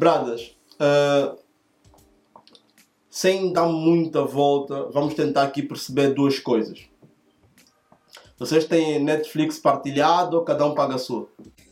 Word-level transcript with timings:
Bradas, 0.00 0.56
uh, 0.80 1.38
sem 3.10 3.52
dar 3.52 3.66
muita 3.66 4.24
volta, 4.24 4.84
vamos 4.84 5.12
tentar 5.12 5.42
aqui 5.42 5.62
perceber 5.62 6.14
duas 6.14 6.38
coisas. 6.38 6.88
Vocês 8.38 8.64
têm 8.64 8.98
Netflix 8.98 9.58
partilhado 9.58 10.38
ou 10.38 10.42
cada 10.42 10.64
um 10.64 10.74
paga 10.74 10.94
a 10.94 10.98
sua? 10.98 11.28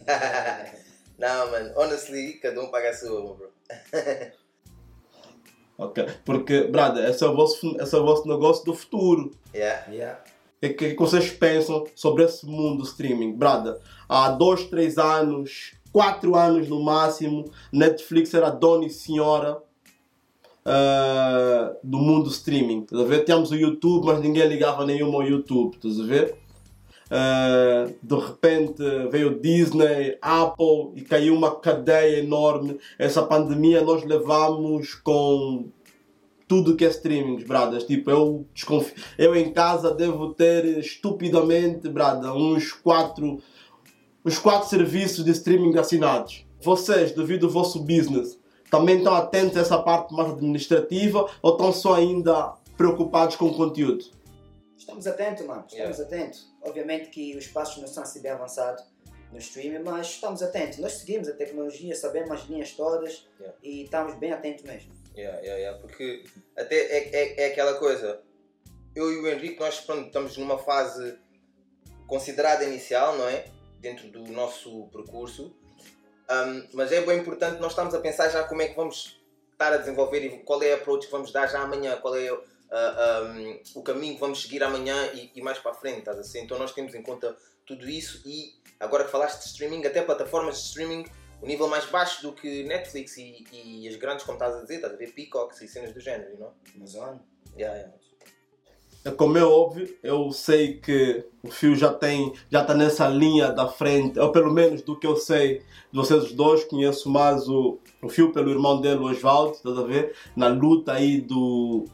Não, 1.19 1.51
mano, 1.51 1.73
honestly, 1.75 2.35
cada 2.35 2.61
um 2.61 2.71
paga 2.71 2.91
a 2.91 2.95
sua, 2.95 3.35
bro. 3.35 3.51
ok, 5.79 6.07
porque, 6.27 6.65
brada, 6.65 7.09
esse 7.09 7.25
é 7.25 7.27
o 7.27 7.35
vosso, 7.35 7.79
esse 7.81 7.95
é 7.95 7.99
o 7.99 8.05
vosso 8.05 8.29
negócio 8.29 8.63
do 8.67 8.75
futuro. 8.75 9.31
Yeah. 9.55 9.91
Yeah. 9.91 10.25
O 10.63 10.69
que, 10.75 10.75
que 10.75 10.99
vocês 10.99 11.31
pensam 11.31 11.87
sobre 11.95 12.25
esse 12.25 12.45
mundo 12.45 12.83
do 12.83 12.85
streaming? 12.85 13.39
Brada, 13.39 13.81
há 14.07 14.29
dois, 14.33 14.65
três 14.65 14.99
anos, 14.99 15.78
quatro 15.99 16.37
anos 16.37 16.69
no 16.69 16.81
máximo, 16.81 17.51
Netflix 17.73 18.33
era 18.33 18.51
dona 18.51 18.87
e 18.87 18.91
senhora 18.91 19.59
uh, 20.65 21.77
do 21.83 21.99
mundo 21.99 22.31
streaming. 22.31 22.87
A 22.93 23.03
ver? 23.03 23.25
Tínhamos 23.25 23.51
o 23.51 23.57
YouTube, 23.57 24.07
mas 24.07 24.21
ninguém 24.21 24.47
ligava 24.47 24.87
nenhum 24.87 25.13
ao 25.13 25.25
YouTube. 25.25 25.75
Estás 25.75 25.99
a 25.99 26.05
ver? 26.05 26.37
Uh, 27.11 27.97
de 28.01 28.15
repente 28.15 28.81
veio 29.11 29.41
Disney, 29.41 30.17
Apple 30.23 30.93
e 30.95 31.01
caiu 31.01 31.35
uma 31.35 31.57
cadeia 31.57 32.21
enorme. 32.21 32.79
Essa 32.97 33.25
pandemia 33.25 33.83
nós 33.83 34.05
levamos 34.05 34.95
com 34.95 35.69
tudo 36.47 36.77
que 36.77 36.85
é 36.85 36.91
streaming, 36.91 37.43
bradas. 37.45 37.83
Tipo, 37.83 38.09
eu 38.13 38.47
desconfio. 38.55 38.95
Eu 39.19 39.35
em 39.35 39.53
casa 39.53 39.93
devo 39.93 40.33
ter 40.33 40.65
estupidamente, 40.79 41.89
brada, 41.89 42.33
uns 42.33 42.71
quatro, 42.71 43.41
uns 44.25 44.39
quatro 44.39 44.69
serviços 44.69 45.25
de 45.25 45.31
streaming 45.31 45.77
assinados. 45.79 46.47
Vocês, 46.61 47.13
devido 47.13 47.47
ao 47.47 47.53
vosso 47.53 47.81
business, 47.81 48.39
também 48.71 48.99
estão 48.99 49.15
atentos 49.15 49.57
a 49.57 49.61
essa 49.61 49.79
parte 49.79 50.15
mais 50.15 50.31
administrativa 50.31 51.29
ou 51.41 51.53
estão 51.53 51.73
só 51.73 51.95
ainda 51.95 52.55
preocupados 52.77 53.37
com 53.37 53.47
o 53.47 53.55
conteúdo? 53.55 54.05
Estamos 54.77 55.07
atentos, 55.07 55.45
mano. 55.47 55.65
Estamos 55.67 55.99
yeah. 55.99 56.03
atentos. 56.03 56.53
Obviamente 56.63 57.11
que 57.11 57.37
os 57.37 57.47
passos 57.47 57.81
não 57.81 57.89
são 57.89 58.03
assim 58.03 58.21
bem 58.21 58.33
avançados 58.33 58.85
no 59.33 59.39
streaming, 59.39 59.83
mas 59.85 60.07
estamos 60.09 60.43
atentos. 60.43 60.79
Nós 60.79 60.93
seguimos 60.93 61.29
a 61.29 61.33
tecnologia, 61.33 61.95
sabemos 61.95 62.31
as 62.31 62.49
linhas 62.49 62.73
todas 62.73 63.27
yeah. 63.39 63.59
e 63.63 63.85
estamos 63.85 64.15
bem 64.17 64.33
atentos 64.33 64.65
mesmo. 64.65 64.93
Yeah, 65.17 65.39
yeah, 65.41 65.59
yeah. 65.59 65.79
Porque 65.79 66.25
até 66.57 66.77
é, 66.77 67.09
é, 67.13 67.41
é 67.43 67.47
aquela 67.53 67.75
coisa. 67.75 68.21
Eu 68.95 69.13
e 69.13 69.19
o 69.19 69.29
Henrique, 69.29 69.61
nós 69.61 69.81
pronto, 69.81 70.07
estamos 70.07 70.37
numa 70.37 70.59
fase 70.59 71.19
considerada 72.07 72.65
inicial, 72.65 73.17
não 73.17 73.29
é? 73.29 73.45
Dentro 73.81 74.09
do 74.11 74.25
nosso 74.33 74.89
percurso. 74.89 75.55
Um, 76.31 76.69
mas 76.75 76.93
é 76.93 77.01
bem 77.01 77.21
importante 77.21 77.61
nós 77.61 77.73
estamos 77.73 77.95
a 77.95 78.01
pensar 78.01 78.29
já 78.29 78.45
como 78.45 78.61
é 78.61 78.69
que 78.69 78.77
vamos 78.77 79.19
estar 79.53 79.73
a 79.73 79.79
desenvolver 79.79 80.25
e 80.25 80.39
qual 80.41 80.63
é 80.63 80.73
a 80.73 80.77
approach 80.77 81.07
que 81.07 81.13
vamos 81.13 81.33
dar 81.33 81.47
já 81.47 81.61
amanhã, 81.63 81.97
qual 81.97 82.15
é 82.17 82.31
uh, 82.31 82.39
um, 83.25 83.63
o 83.75 83.83
caminho 83.83 84.15
que 84.15 84.21
vamos 84.21 84.43
seguir 84.43 84.63
amanhã 84.63 85.11
e, 85.15 85.33
e 85.35 85.43
mais 85.43 85.59
para 85.59 85.71
a 85.73 85.75
frente, 85.75 86.01
estás 86.01 86.19
assim? 86.19 86.41
Então 86.41 86.59
nós 86.59 86.73
temos 86.73 86.95
em 86.95 87.03
conta 87.03 87.37
tudo 87.67 87.89
isso 87.89 88.23
e 88.27 88.55
agora 88.79 89.05
que 89.05 89.11
falaste 89.11 89.41
de 89.41 89.47
streaming, 89.47 89.85
até 89.87 90.03
plataformas 90.03 90.57
de 90.57 90.65
streaming, 90.65 91.07
o 91.41 91.47
nível 91.47 91.69
mais 91.69 91.87
baixo 91.87 92.23
do 92.23 92.33
que 92.33 92.65
Netflix 92.65 93.17
e, 93.17 93.45
e 93.53 93.89
as 93.89 93.97
grandes, 93.97 94.25
como 94.25 94.37
estás 94.37 94.55
a 94.55 94.63
dizer, 94.63 94.77
estás 94.77 94.93
a 94.93 94.97
ver 94.97 95.13
Peacocks 95.13 95.61
e 95.61 95.69
cenas 95.69 95.93
do 95.93 96.01
género, 96.01 96.39
não? 96.39 96.55
Amazon. 96.77 97.19
Yeah, 97.57 97.77
yeah. 97.77 97.95
Como 99.17 99.39
é 99.39 99.45
óbvio, 99.45 99.89
eu 100.03 100.31
sei 100.33 100.75
que 100.75 101.25
o 101.43 101.51
Fio 101.51 101.75
já 101.75 101.93
tem, 101.93 102.33
já 102.51 102.63
está 102.63 102.75
nessa 102.75 103.09
linha 103.09 103.51
da 103.53 103.69
frente, 103.69 104.19
ou 104.19 104.31
pelo 104.33 104.53
menos 104.53 104.83
do 104.83 104.99
que 104.99 105.07
eu 105.07 105.17
sei 105.17 105.59
de 105.91 105.97
vocês 105.97 106.33
dois, 106.33 106.65
conheço 106.65 107.09
mais 107.09 107.49
o, 107.49 107.79
o 108.03 108.09
Fio 108.09 108.33
pelo 108.33 108.51
irmão 108.51 108.81
dele, 108.81 109.01
Oswaldo, 109.01 109.53
estás 109.53 109.79
a 109.79 109.83
ver? 109.83 110.15
Na 110.37 110.49
luta 110.49 110.93
aí 110.93 111.21
do 111.21 111.87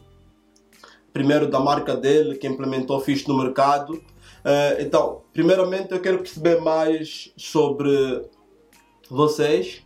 primeiro 1.13 1.47
da 1.47 1.59
marca 1.59 1.95
dele, 1.95 2.35
que 2.35 2.47
implementou 2.47 2.99
fixe 2.99 3.27
no 3.27 3.37
mercado. 3.37 3.93
Uh, 3.93 4.81
então, 4.81 5.21
primeiramente 5.31 5.93
eu 5.93 6.01
quero 6.01 6.17
perceber 6.17 6.59
mais 6.59 7.31
sobre 7.37 8.25
vocês, 9.09 9.84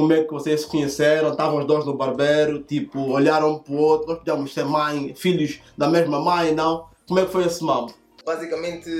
como 0.00 0.14
é 0.14 0.24
que 0.24 0.32
vocês 0.32 0.62
se 0.62 0.66
conheceram, 0.66 1.32
estavam 1.32 1.58
os 1.58 1.66
dois 1.66 1.84
no 1.84 1.94
barbeiro, 1.94 2.62
tipo, 2.62 2.98
olharam 3.10 3.52
um 3.52 3.58
para 3.58 3.74
o 3.74 3.76
outro, 3.76 4.08
nós 4.08 4.18
podíamos 4.20 4.54
ser 4.54 4.64
mãe, 4.64 5.14
filhos 5.14 5.60
da 5.76 5.90
mesma 5.90 6.18
mãe, 6.18 6.54
não? 6.54 6.88
Como 7.06 7.20
é 7.20 7.26
que 7.26 7.30
foi 7.30 7.44
esse 7.44 7.62
mambo? 7.62 7.94
Basicamente, 8.24 8.90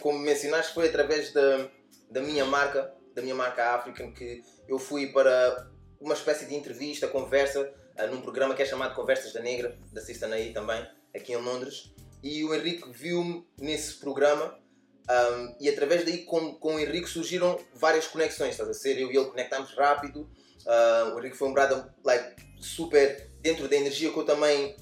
como 0.00 0.18
mencionaste, 0.18 0.74
foi 0.74 0.88
através 0.88 1.32
da, 1.32 1.68
da 2.10 2.20
minha 2.20 2.44
marca, 2.44 2.92
da 3.14 3.22
minha 3.22 3.34
marca 3.34 3.76
African, 3.76 4.10
que 4.10 4.42
eu 4.68 4.76
fui 4.76 5.06
para 5.12 5.68
uma 6.00 6.14
espécie 6.14 6.46
de 6.46 6.56
entrevista, 6.56 7.06
conversa, 7.06 7.72
uh, 7.96 8.12
num 8.12 8.20
programa 8.20 8.52
que 8.52 8.62
é 8.62 8.66
chamado 8.66 8.96
Conversas 8.96 9.32
da 9.32 9.40
Negra, 9.40 9.78
da 9.92 10.00
Sistan 10.00 10.30
aí 10.30 10.52
também, 10.52 10.84
aqui 11.14 11.32
em 11.32 11.36
Londres. 11.36 11.94
E 12.24 12.44
o 12.44 12.52
Henrique 12.52 12.90
viu-me 12.90 13.46
nesse 13.56 14.00
programa 14.00 14.58
um, 15.10 15.56
e 15.58 15.68
através 15.68 16.04
daí 16.04 16.18
com, 16.18 16.54
com 16.54 16.76
o 16.76 16.78
Henrique 16.78 17.08
surgiram 17.08 17.58
várias 17.74 18.06
conexões, 18.06 18.50
estás 18.50 18.68
a 18.68 18.74
ser? 18.74 18.96
Eu 18.98 19.10
e 19.10 19.16
ele 19.16 19.26
conectámos 19.26 19.74
rápido. 19.74 20.30
Uh, 20.66 21.14
o 21.14 21.18
Henrique 21.18 21.36
foi 21.36 21.48
um 21.48 21.52
brado 21.52 21.90
like, 22.04 22.42
super 22.60 23.30
dentro 23.40 23.68
da 23.68 23.76
energia 23.76 24.12
que 24.12 24.18
eu 24.18 24.24
também 24.24 24.76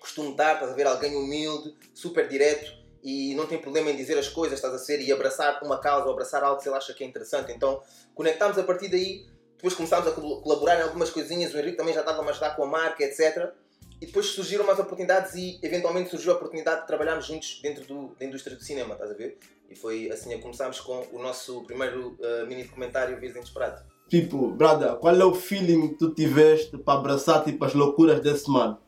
costumo 0.00 0.30
estar, 0.30 0.54
estás 0.54 0.72
a 0.72 0.74
ver? 0.74 0.86
Alguém 0.86 1.16
humilde, 1.16 1.74
super 1.94 2.28
direto 2.28 2.70
e 3.02 3.34
não 3.34 3.46
tem 3.46 3.58
problema 3.58 3.90
em 3.90 3.96
dizer 3.96 4.18
as 4.18 4.28
coisas, 4.28 4.58
estás 4.58 4.74
a 4.74 4.78
ser? 4.78 5.00
E 5.00 5.12
abraçar 5.12 5.62
uma 5.62 5.78
causa 5.78 6.06
ou 6.06 6.12
abraçar 6.12 6.42
algo 6.42 6.60
que 6.60 6.68
ele 6.68 6.76
acha 6.76 6.92
que 6.94 7.04
é 7.04 7.06
interessante. 7.06 7.52
Então 7.52 7.82
conectámos 8.14 8.58
a 8.58 8.62
partir 8.62 8.88
daí, 8.88 9.26
depois 9.56 9.74
começámos 9.74 10.08
a 10.08 10.12
colaborar 10.12 10.78
em 10.78 10.82
algumas 10.82 11.10
coisinhas. 11.10 11.54
O 11.54 11.58
Henrique 11.58 11.76
também 11.76 11.94
já 11.94 12.00
estava 12.00 12.22
a 12.22 12.30
ajudar 12.30 12.56
com 12.56 12.64
a 12.64 12.66
marca, 12.66 13.02
etc. 13.02 13.52
E 14.00 14.06
depois 14.06 14.26
surgiram 14.26 14.64
mais 14.64 14.78
oportunidades 14.78 15.34
e 15.34 15.58
eventualmente 15.62 16.10
surgiu 16.10 16.32
a 16.32 16.36
oportunidade 16.36 16.82
de 16.82 16.86
trabalharmos 16.86 17.26
juntos 17.26 17.60
dentro 17.62 17.84
do, 17.86 18.14
da 18.18 18.26
indústria 18.26 18.56
do 18.56 18.62
cinema, 18.62 18.94
estás 18.94 19.10
a 19.10 19.14
ver? 19.14 19.38
E 19.70 19.74
foi 19.74 20.10
assim 20.10 20.28
que 20.30 20.38
começámos 20.38 20.80
com 20.80 21.06
o 21.12 21.18
nosso 21.22 21.64
primeiro 21.64 22.18
uh, 22.20 22.46
mini 22.46 22.64
documentário 22.64 23.18
Vires 23.18 23.36
Inesperado. 23.36 23.93
Tipo, 24.08 24.48
brada, 24.48 24.96
qual 24.96 25.14
é 25.14 25.24
o 25.24 25.34
feeling 25.34 25.88
que 25.88 25.94
tu 25.94 26.14
tiveste 26.14 26.76
para 26.78 26.98
abraçar 26.98 27.42
tipo, 27.44 27.64
as 27.64 27.74
loucuras 27.74 28.20
desse 28.20 28.50
mano? 28.50 28.78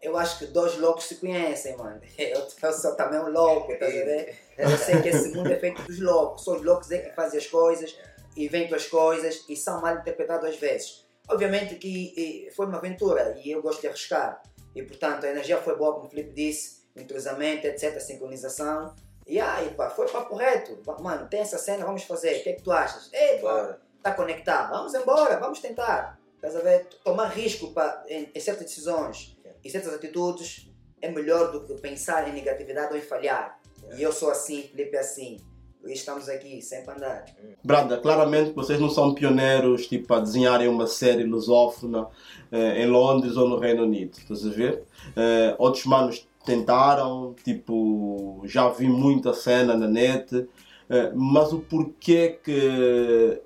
Eu 0.00 0.16
acho 0.16 0.38
que 0.38 0.46
dois 0.46 0.78
loucos 0.78 1.04
se 1.04 1.16
conhecem, 1.16 1.76
mano. 1.76 2.00
Eu, 2.16 2.46
eu 2.62 2.72
sou 2.72 2.94
também 2.94 3.20
um 3.20 3.30
louco, 3.30 3.78
tá 3.78 3.86
vendo? 3.86 4.34
Eu 4.56 4.78
sei 4.78 5.02
que 5.02 5.08
esse 5.08 5.34
mundo 5.34 5.52
é 5.52 5.58
feito 5.58 5.82
dos 5.82 6.00
loucos. 6.00 6.44
São 6.44 6.56
os 6.56 6.62
loucos 6.62 6.90
é 6.90 6.98
que 6.98 7.14
fazem 7.14 7.38
as 7.38 7.46
coisas, 7.46 7.94
inventam 8.36 8.76
as 8.76 8.86
coisas 8.86 9.44
e 9.48 9.56
são 9.56 9.80
mal 9.80 9.96
interpretados 9.96 10.48
às 10.48 10.56
vezes. 10.56 11.04
Obviamente 11.28 11.74
que 11.76 12.48
foi 12.56 12.66
uma 12.66 12.78
aventura 12.78 13.38
e 13.44 13.50
eu 13.50 13.60
gosto 13.60 13.82
de 13.82 13.88
arriscar. 13.88 14.42
E 14.74 14.82
portanto 14.82 15.26
a 15.26 15.30
energia 15.30 15.58
foi 15.58 15.76
boa, 15.76 15.94
como 15.94 16.06
o 16.06 16.10
Felipe 16.10 16.32
disse, 16.32 16.80
entrosamento, 16.96 17.66
etc, 17.66 18.00
sincronização. 18.00 18.94
E 19.26 19.38
aí, 19.38 19.70
pá, 19.74 19.90
foi 19.90 20.08
papo 20.08 20.34
reto. 20.34 20.78
Mano, 21.00 21.28
tem 21.28 21.40
essa 21.40 21.58
cena, 21.58 21.84
vamos 21.84 22.04
fazer. 22.04 22.40
O 22.40 22.42
que 22.42 22.48
é 22.48 22.52
que 22.54 22.62
tu 22.62 22.72
achas? 22.72 23.10
Ei, 23.12 23.38
pá, 23.38 23.78
tá 24.02 24.12
conectado. 24.12 24.70
Vamos 24.70 24.94
embora, 24.94 25.38
vamos 25.38 25.60
tentar. 25.60 26.18
Estás 26.36 26.56
a 26.56 26.60
ver? 26.60 26.88
Tomar 27.04 27.28
risco 27.28 27.72
pra, 27.72 28.02
em, 28.08 28.28
em 28.34 28.40
certas 28.40 28.66
decisões 28.66 29.36
e 29.62 29.70
certas 29.70 29.94
atitudes 29.94 30.70
é 31.02 31.10
melhor 31.10 31.52
do 31.52 31.64
que 31.64 31.74
pensar 31.80 32.28
em 32.28 32.32
negatividade 32.32 32.92
ou 32.92 32.98
em 32.98 33.02
falhar. 33.02 33.60
E 33.96 34.02
eu 34.02 34.12
sou 34.12 34.30
assim, 34.30 34.62
Felipe 34.62 34.96
é 34.96 35.00
assim. 35.00 35.38
E 35.84 35.92
estamos 35.92 36.28
aqui, 36.28 36.60
sempre 36.60 36.94
andar. 36.94 37.24
Brada, 37.64 37.96
claramente 37.96 38.52
vocês 38.52 38.78
não 38.78 38.90
são 38.90 39.14
pioneiros 39.14 39.86
tipo, 39.86 40.12
a 40.12 40.20
desenharem 40.20 40.68
uma 40.68 40.86
série 40.86 41.24
lusófona 41.24 42.06
eh, 42.52 42.82
em 42.82 42.86
Londres 42.86 43.36
ou 43.36 43.48
no 43.48 43.58
Reino 43.58 43.84
Unido, 43.84 44.18
estás 44.18 44.46
a 44.46 44.50
ver? 44.50 44.82
Eh, 45.16 45.54
outros 45.58 45.86
manos 45.86 46.28
tentaram, 46.44 47.34
tipo, 47.42 48.42
já 48.44 48.68
vi 48.68 48.88
muita 48.88 49.32
cena 49.32 49.74
na 49.74 49.86
net, 49.86 50.46
eh, 50.90 51.12
mas 51.14 51.50
o 51.50 51.60
porquê 51.60 52.38
que 52.44 53.40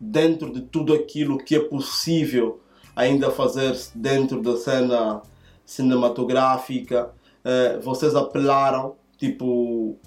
dentro 0.00 0.52
de 0.52 0.60
tudo 0.60 0.94
aquilo 0.94 1.38
que 1.38 1.54
é 1.54 1.60
possível 1.60 2.60
ainda 2.94 3.30
fazer 3.30 3.76
dentro 3.94 4.40
da 4.40 4.56
cena 4.56 5.22
cinematográfica, 5.64 7.10
eh, 7.44 7.78
vocês 7.82 8.14
apelaram, 8.14 8.96
tipo, 9.18 9.98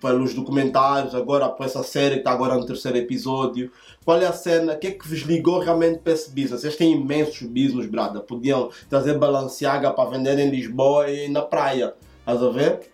pelos 0.00 0.34
documentários, 0.34 1.14
agora 1.14 1.48
por 1.48 1.64
essa 1.64 1.82
série 1.82 2.16
que 2.16 2.20
está 2.20 2.30
agora 2.30 2.54
no 2.56 2.66
terceiro 2.66 2.98
episódio. 2.98 3.72
Qual 4.04 4.20
é 4.20 4.26
a 4.26 4.32
cena? 4.32 4.74
O 4.74 4.78
que 4.78 4.88
é 4.88 4.90
que 4.90 5.08
vos 5.08 5.20
ligou 5.20 5.58
realmente 5.60 6.00
para 6.00 6.12
esse 6.12 6.28
business? 6.28 6.60
Vocês 6.60 6.76
têm 6.76 6.92
imensos 6.92 7.42
business, 7.48 7.86
brada. 7.86 8.20
Podiam 8.20 8.70
trazer 8.90 9.18
Balenciaga 9.18 9.90
para 9.90 10.10
vender 10.10 10.38
em 10.38 10.50
Lisboa 10.50 11.10
e 11.10 11.28
na 11.28 11.40
praia. 11.40 11.94
Estás 12.20 12.42
a 12.42 12.50
ver? 12.50 12.93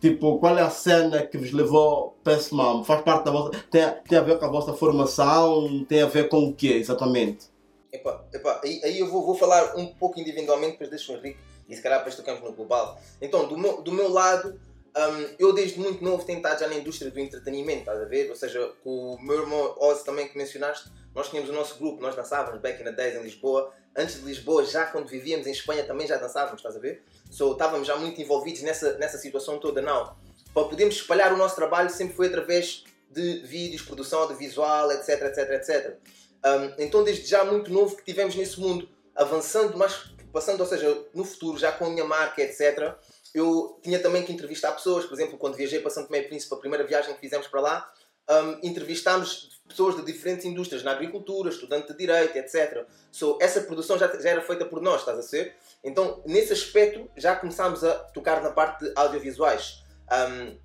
Tipo, 0.00 0.38
qual 0.38 0.56
é 0.56 0.62
a 0.62 0.70
cena 0.70 1.26
que 1.26 1.36
vos 1.36 1.52
levou 1.52 2.16
para 2.22 2.34
esse 2.34 2.54
mamo? 2.54 2.84
Faz 2.84 3.02
parte 3.02 3.24
da 3.24 3.32
vossa. 3.32 3.50
Tem, 3.70 3.82
tem 4.08 4.18
a 4.18 4.22
ver 4.22 4.38
com 4.38 4.44
a 4.44 4.48
vossa 4.48 4.72
formação? 4.72 5.84
Tem 5.88 6.02
a 6.02 6.06
ver 6.06 6.28
com 6.28 6.44
o 6.44 6.54
quê, 6.54 6.74
exatamente? 6.74 7.46
Epa, 7.92 8.24
epa, 8.32 8.60
aí, 8.62 8.80
aí 8.84 8.98
eu 8.98 9.10
vou, 9.10 9.24
vou 9.24 9.34
falar 9.34 9.76
um 9.76 9.86
pouco 9.86 10.20
individualmente, 10.20 10.72
depois 10.72 10.90
deixo 10.90 11.12
o 11.12 11.16
Henrique 11.16 11.38
e 11.68 11.74
se 11.74 11.82
calhar 11.82 11.98
depois 11.98 12.14
tocamos 12.14 12.42
no 12.42 12.52
global. 12.52 12.98
Então, 13.20 13.48
do 13.48 13.58
meu, 13.58 13.82
do 13.82 13.92
meu 13.92 14.10
lado, 14.10 14.60
um, 14.96 15.34
eu 15.38 15.52
desde 15.52 15.78
muito 15.78 16.02
novo 16.02 16.24
tenho 16.24 16.38
estado 16.38 16.60
já 16.60 16.68
na 16.68 16.74
indústria 16.74 17.10
do 17.10 17.18
entretenimento, 17.18 17.80
estás 17.80 18.00
a 18.00 18.04
ver? 18.04 18.28
Ou 18.30 18.36
seja, 18.36 18.72
com 18.82 19.14
o 19.14 19.22
meu 19.22 19.40
irmão 19.40 19.74
Oz 19.78 20.02
também 20.02 20.28
que 20.28 20.36
mencionaste, 20.36 20.90
nós 21.14 21.28
tínhamos 21.28 21.50
o 21.50 21.52
nosso 21.52 21.78
grupo, 21.78 22.00
nós 22.00 22.14
dançávamos 22.14 22.60
back 22.60 22.80
in 22.80 22.84
the 22.84 22.92
days 22.92 23.14
em 23.16 23.22
Lisboa. 23.22 23.72
Antes 23.98 24.20
de 24.20 24.24
Lisboa, 24.24 24.64
já 24.64 24.86
quando 24.86 25.08
vivíamos 25.08 25.46
em 25.46 25.50
Espanha, 25.50 25.84
também 25.84 26.06
já 26.06 26.16
dançávamos, 26.16 26.60
estás 26.60 26.76
a 26.76 26.78
ver? 26.78 27.02
So, 27.30 27.52
estávamos 27.52 27.86
já 27.86 27.96
muito 27.96 28.20
envolvidos 28.20 28.62
nessa, 28.62 28.96
nessa 28.96 29.18
situação 29.18 29.58
toda, 29.58 29.82
não. 29.82 30.16
Para 30.54 30.68
podermos 30.68 30.94
espalhar 30.94 31.32
o 31.32 31.36
nosso 31.36 31.56
trabalho 31.56 31.90
sempre 31.90 32.14
foi 32.14 32.28
através 32.28 32.84
de 33.10 33.40
vídeos, 33.40 33.82
produção 33.82 34.20
audiovisual, 34.20 34.92
etc, 34.92 35.22
etc, 35.22 35.50
etc. 35.50 35.98
Um, 36.44 36.82
então 36.82 37.02
desde 37.02 37.26
já 37.26 37.44
muito 37.44 37.72
novo 37.72 37.96
que 37.96 38.04
tivemos 38.04 38.36
nesse 38.36 38.60
mundo, 38.60 38.88
avançando, 39.16 39.76
mas 39.76 40.14
passando, 40.32 40.60
ou 40.60 40.66
seja, 40.66 41.04
no 41.12 41.24
futuro, 41.24 41.58
já 41.58 41.72
com 41.72 41.86
a 41.86 41.90
minha 41.90 42.04
marca, 42.04 42.40
etc 42.40 42.96
eu 43.34 43.78
tinha 43.82 43.98
também 43.98 44.24
que 44.24 44.32
entrevistar 44.32 44.72
pessoas, 44.72 45.04
por 45.04 45.14
exemplo, 45.14 45.38
quando 45.38 45.56
viajei 45.56 45.80
para 45.80 45.90
Santo 45.90 46.06
Tomé 46.06 46.20
e 46.20 46.28
Príncipe, 46.28 46.54
a 46.54 46.58
primeira 46.58 46.86
viagem 46.86 47.14
que 47.14 47.20
fizemos 47.20 47.46
para 47.46 47.60
lá, 47.60 47.92
um, 48.30 48.66
entrevistámos 48.66 49.57
pessoas 49.68 49.96
de 49.96 50.04
diferentes 50.04 50.46
indústrias, 50.46 50.82
na 50.82 50.92
agricultura, 50.92 51.50
estudante 51.50 51.92
de 51.92 51.98
direito, 51.98 52.36
etc. 52.36 52.86
So, 53.12 53.38
essa 53.40 53.60
produção 53.60 53.98
já, 53.98 54.08
já 54.18 54.30
era 54.30 54.40
feita 54.40 54.64
por 54.64 54.80
nós, 54.80 55.00
estás 55.00 55.18
a 55.18 55.22
ser? 55.22 55.54
Então, 55.84 56.22
nesse 56.26 56.52
aspecto, 56.52 57.08
já 57.16 57.36
começámos 57.36 57.84
a 57.84 57.94
tocar 57.94 58.42
na 58.42 58.50
parte 58.50 58.84
de 58.84 58.92
audiovisuais. 58.96 59.84
Um, 60.10 60.56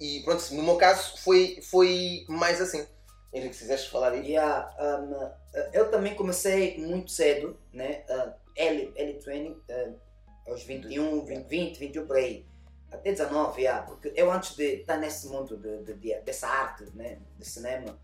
e 0.00 0.22
pronto, 0.24 0.54
no 0.54 0.62
meu 0.62 0.76
caso, 0.76 1.18
foi, 1.18 1.60
foi 1.62 2.24
mais 2.28 2.60
assim. 2.60 2.86
Henrique, 3.32 3.54
se 3.54 3.62
quiseres 3.62 3.86
falar 3.86 4.12
aí. 4.12 4.32
Yeah, 4.32 4.70
um, 4.80 5.58
eu 5.72 5.90
também 5.90 6.14
comecei 6.14 6.78
muito 6.78 7.10
cedo, 7.10 7.58
né? 7.72 8.04
Uh, 8.08 8.32
L, 8.56 8.92
L20, 8.96 9.56
uh, 9.56 10.00
aos 10.46 10.62
21, 10.62 11.24
20, 11.24 11.46
20, 11.46 11.78
21 11.78 12.06
por 12.06 12.16
aí. 12.16 12.46
Até 12.90 13.12
19, 13.12 13.60
yeah, 13.60 13.84
porque 13.84 14.12
eu 14.16 14.32
antes 14.32 14.56
de 14.56 14.80
estar 14.80 14.96
nesse 14.96 15.28
mundo 15.28 15.56
de, 15.58 15.84
de, 15.84 15.94
de 15.94 16.20
dessa 16.20 16.48
arte, 16.48 16.84
né, 16.94 17.18
de 17.38 17.46
cinema, 17.46 17.98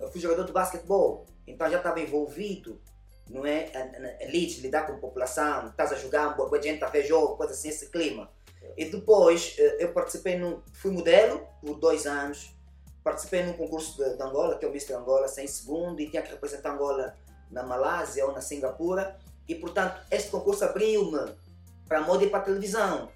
eu 0.00 0.10
fui 0.10 0.20
jogador 0.20 0.44
de 0.44 0.52
basquetebol, 0.52 1.26
então 1.46 1.70
já 1.70 1.78
estava 1.78 2.00
envolvido, 2.00 2.80
não 3.28 3.44
é? 3.46 3.70
Lidar 4.30 4.86
com 4.86 4.94
a 4.94 4.98
população, 4.98 5.68
estás 5.68 5.92
a 5.92 5.96
jogar, 5.96 6.36
boa 6.36 6.60
gente 6.60 6.82
a 6.82 6.88
ver 6.88 7.04
jogo, 7.04 7.36
coisa 7.36 7.52
assim, 7.52 7.68
esse 7.68 7.90
clima. 7.90 8.30
E 8.76 8.84
depois 8.86 9.54
eh, 9.58 9.76
eu 9.80 9.92
participei, 9.92 10.38
no, 10.38 10.62
fui 10.72 10.90
modelo 10.90 11.46
por 11.60 11.78
dois 11.78 12.06
anos, 12.06 12.54
participei 13.02 13.42
num 13.42 13.54
concurso 13.54 13.96
de, 13.96 14.16
de 14.16 14.22
Angola, 14.22 14.58
que 14.58 14.64
é 14.64 14.68
o 14.68 14.70
Mr. 14.70 14.94
Angola, 14.94 15.28
sem 15.28 15.46
segundo, 15.46 16.00
e 16.00 16.10
tinha 16.10 16.22
que 16.22 16.30
representar 16.30 16.72
Angola 16.74 17.16
na 17.50 17.62
Malásia 17.62 18.26
ou 18.26 18.32
na 18.32 18.40
Singapura. 18.40 19.18
E, 19.48 19.54
portanto, 19.54 20.00
este 20.10 20.30
concurso 20.30 20.64
abriu-me 20.64 21.32
para 21.86 21.98
a 21.98 22.02
moda 22.02 22.24
e 22.24 22.30
para 22.30 22.40
a 22.40 22.42
televisão. 22.42 23.10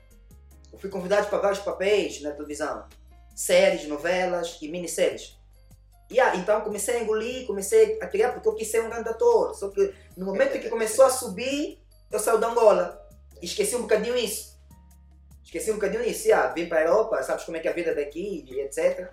Eu 0.72 0.78
fui 0.78 0.88
convidado 0.88 1.28
para 1.28 1.38
vários 1.38 1.60
papéis 1.60 2.22
na 2.22 2.30
televisão. 2.30 2.88
Séries, 3.34 3.86
novelas 3.86 4.58
e 4.62 4.68
minisséries. 4.68 5.38
Yeah, 6.12 6.36
então 6.36 6.60
comecei 6.60 6.96
a 6.96 7.00
engolir, 7.00 7.46
comecei 7.46 7.98
a 8.00 8.06
criar, 8.06 8.32
porque 8.32 8.46
eu 8.46 8.54
quis 8.54 8.68
ser 8.68 8.82
um 8.82 8.90
grande 8.90 9.08
ator. 9.08 9.54
Só 9.54 9.70
que 9.70 9.94
no 10.16 10.26
momento 10.26 10.60
que 10.60 10.68
começou 10.68 11.06
a 11.06 11.10
subir, 11.10 11.82
eu 12.10 12.18
saí 12.18 12.38
da 12.38 12.48
Angola. 12.48 13.00
Esqueci 13.40 13.74
um 13.74 13.82
bocadinho 13.82 14.16
isso. 14.16 14.52
Esqueci 15.42 15.70
um 15.70 15.74
bocadinho 15.74 16.04
isso. 16.04 16.28
Yeah, 16.28 16.52
vim 16.52 16.66
para 16.66 16.80
a 16.80 16.82
Europa, 16.82 17.22
sabes 17.22 17.44
como 17.44 17.56
é 17.56 17.60
que 17.60 17.68
é 17.68 17.70
a 17.70 17.74
vida 17.74 17.94
daqui, 17.94 18.44
etc. 18.60 19.10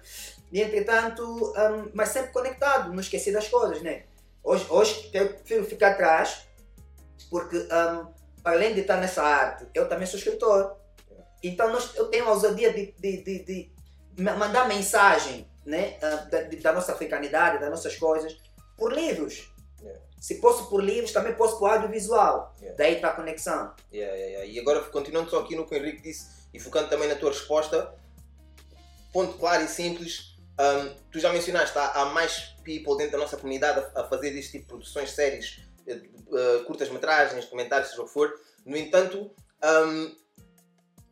E 0.51 0.62
entretanto, 0.62 1.24
um, 1.24 1.92
mas 1.94 2.10
sempre 2.10 2.31
conectado, 2.31 2.92
não 2.92 3.00
esqueci 3.00 3.31
das 3.31 3.48
coisas, 3.48 3.81
né? 3.81 4.04
Hoje, 4.44 4.66
hoje 4.69 5.10
eu 5.13 5.30
prefiro 5.30 5.63
ficar 5.66 5.92
atrás 5.92 6.48
porque, 7.30 7.57
um, 7.57 8.13
além 8.44 8.74
de 8.74 8.81
estar 8.81 8.98
nessa 8.98 9.22
arte, 9.24 9.68
eu 9.74 9.88
também 9.88 10.06
sou 10.06 10.18
escritor. 10.18 10.78
Então, 11.44 11.72
nós, 11.72 11.95
eu 11.95 12.07
tenho 12.07 12.25
a 12.25 12.31
ousadia 12.31 12.74
de, 12.74 12.94
de, 12.98 13.24
de, 13.24 13.44
de 13.44 13.72
mandar 14.22 14.68
mensagem 14.68 15.49
né, 15.69 15.98
uh, 15.98 16.30
da, 16.30 16.42
da, 16.42 16.74
nossa 16.74 16.94
africanidade, 16.94 17.60
das 17.60 17.69
nossas 17.69 17.95
coisas, 17.95 18.36
por 18.75 18.92
livros. 18.92 19.54
Yeah. 19.80 20.01
Se 20.19 20.36
posso 20.36 20.68
por 20.68 20.83
livros, 20.83 21.12
também 21.12 21.33
posso 21.36 21.60
por 21.60 21.69
audiovisual. 21.69 22.56
Yeah. 22.60 22.75
Daí 22.75 22.95
está 22.95 23.10
a 23.10 23.13
conexão. 23.13 23.74
Yeah, 23.94 24.45
e 24.45 24.60
agora, 24.60 24.81
continuando 24.81 25.30
só 25.30 25.39
aqui 25.42 25.56
no 25.56 25.68
que 25.68 25.75
o 25.75 25.77
Henrique 25.77 26.01
disse 26.01 26.27
e 26.51 26.60
focando 26.60 26.89
também 26.89 27.07
na 27.07 27.16
tua 27.16 27.30
resposta, 27.30 27.94
ponto 29.13 29.38
claro 29.38 29.63
e 29.63 29.68
simples. 29.68 30.36
Um, 30.60 30.94
tu 31.12 31.19
já 31.19 31.31
mencionaste, 31.31 31.77
há, 31.77 32.01
há, 32.01 32.06
mais 32.07 32.56
people 32.66 32.98
dentro 32.98 33.13
da 33.13 33.19
nossa 33.19 33.38
comunidade 33.38 33.80
a, 33.95 34.01
a 34.01 34.04
fazer 34.06 34.36
este 34.38 34.54
tipo 34.54 34.63
de 34.63 34.69
produções, 34.69 35.12
séries 35.12 35.62
uh, 35.88 36.66
curtas-metragens, 36.66 37.45
comentários, 37.45 37.92
seja 37.92 38.01
o 38.01 38.06
que 38.06 38.12
for. 38.12 38.33
No 38.66 38.75
entanto, 38.75 39.31
um, 39.63 40.16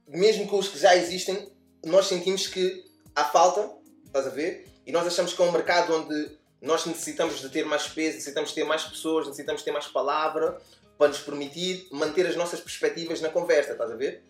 mesmo 0.08 0.48
com 0.48 0.58
os 0.58 0.68
que 0.68 0.80
já 0.80 0.96
existem, 0.96 1.50
nós 1.86 2.08
sentimos 2.08 2.48
que 2.48 2.84
há 3.16 3.24
falta, 3.24 3.77
estás 4.18 4.28
a 4.28 4.36
ver? 4.36 4.66
E 4.86 4.92
nós 4.92 5.06
achamos 5.06 5.34
que 5.34 5.42
é 5.42 5.46
um 5.46 5.52
mercado 5.52 5.94
onde 5.94 6.32
nós 6.62 6.86
necessitamos 6.86 7.40
de 7.40 7.50
ter 7.50 7.66
mais 7.66 7.88
peso, 7.88 8.16
necessitamos 8.16 8.50
de 8.50 8.56
ter 8.56 8.64
mais 8.64 8.84
pessoas, 8.84 9.28
necessitamos 9.28 9.62
de 9.62 9.66
ter 9.66 9.72
mais 9.72 9.88
palavra 9.88 10.58
para 10.98 11.10
nos 11.10 11.20
permitir 11.20 11.88
manter 11.92 12.26
as 12.26 12.36
nossas 12.36 12.60
perspectivas 12.60 13.22
na 13.22 13.30
conversa, 13.30 13.74
estás 13.74 13.92
a 13.92 13.96
ver? 13.96 14.24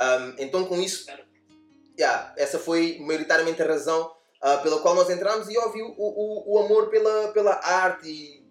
Um, 0.00 0.34
então, 0.38 0.64
com 0.64 0.80
isso, 0.80 1.06
yeah, 1.98 2.32
essa 2.36 2.58
foi 2.58 2.98
maioritariamente 3.00 3.62
a 3.62 3.66
razão 3.66 4.10
uh, 4.42 4.62
pela 4.62 4.80
qual 4.80 4.94
nós 4.94 5.10
entramos 5.10 5.48
e, 5.48 5.58
óbvio, 5.58 5.94
o, 5.98 6.52
o, 6.52 6.54
o 6.54 6.64
amor 6.64 6.88
pela, 6.88 7.28
pela 7.28 7.60
arte 7.62 8.08
e 8.08 8.44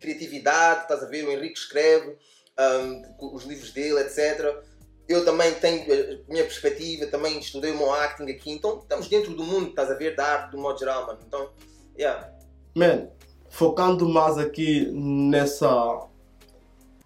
criatividade, 0.00 0.82
estás 0.82 1.02
a 1.02 1.06
ver? 1.06 1.24
O 1.24 1.30
Henrique 1.30 1.58
escreve 1.58 2.16
um, 2.58 3.34
os 3.34 3.44
livros 3.44 3.70
dele, 3.70 4.00
etc. 4.00 4.62
Eu 5.08 5.24
também 5.24 5.52
tenho 5.54 5.82
a 5.82 6.32
minha 6.32 6.44
perspectiva, 6.44 7.06
também 7.06 7.38
estudei 7.38 7.72
o 7.72 7.76
meu 7.76 7.92
acting 7.92 8.30
aqui, 8.30 8.50
então 8.52 8.78
estamos 8.78 9.08
dentro 9.08 9.34
do 9.34 9.44
mundo, 9.44 9.68
estás 9.68 9.90
a 9.90 9.94
ver, 9.94 10.14
da 10.14 10.24
arte, 10.24 10.52
do 10.52 10.58
modo 10.58 10.78
geral, 10.78 11.06
mano. 11.06 11.18
Então, 11.26 11.50
yeah. 11.98 12.30
Man, 12.74 13.08
focando 13.50 14.08
mais 14.08 14.38
aqui 14.38 14.90
nessa, 14.92 16.06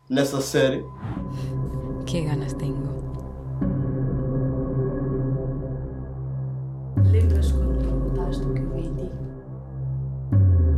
nessa 0.08 0.40
série. 0.40 0.84
Que 2.06 2.20
ganas 2.20 2.52
tenho. 2.54 2.86
Lembras 7.10 7.50
quando 7.50 7.78
perguntaste 7.78 8.44
o 8.44 8.54
que 8.54 8.60
eu 8.60 8.70
vi 8.70 8.80
em 8.86 8.94
ti? 8.94 9.10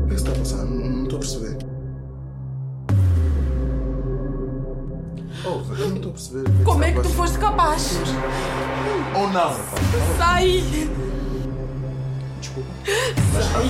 O 0.05 0.09
que 0.09 0.15
está 0.15 0.31
a 0.31 0.35
passar? 0.35 0.65
Não 0.65 1.03
estou 1.03 1.17
a 1.17 1.21
perceber. 1.21 1.68
Perceber. 6.19 6.65
Como 6.65 6.83
é 6.83 6.93
que 6.93 7.01
tu 7.01 7.09
foste 7.11 7.39
capaz? 7.39 7.97
Ou 9.17 9.29
não? 9.29 9.53
Sai! 10.19 10.63
Desculpa. 12.41 12.71
Sai! 13.33 13.67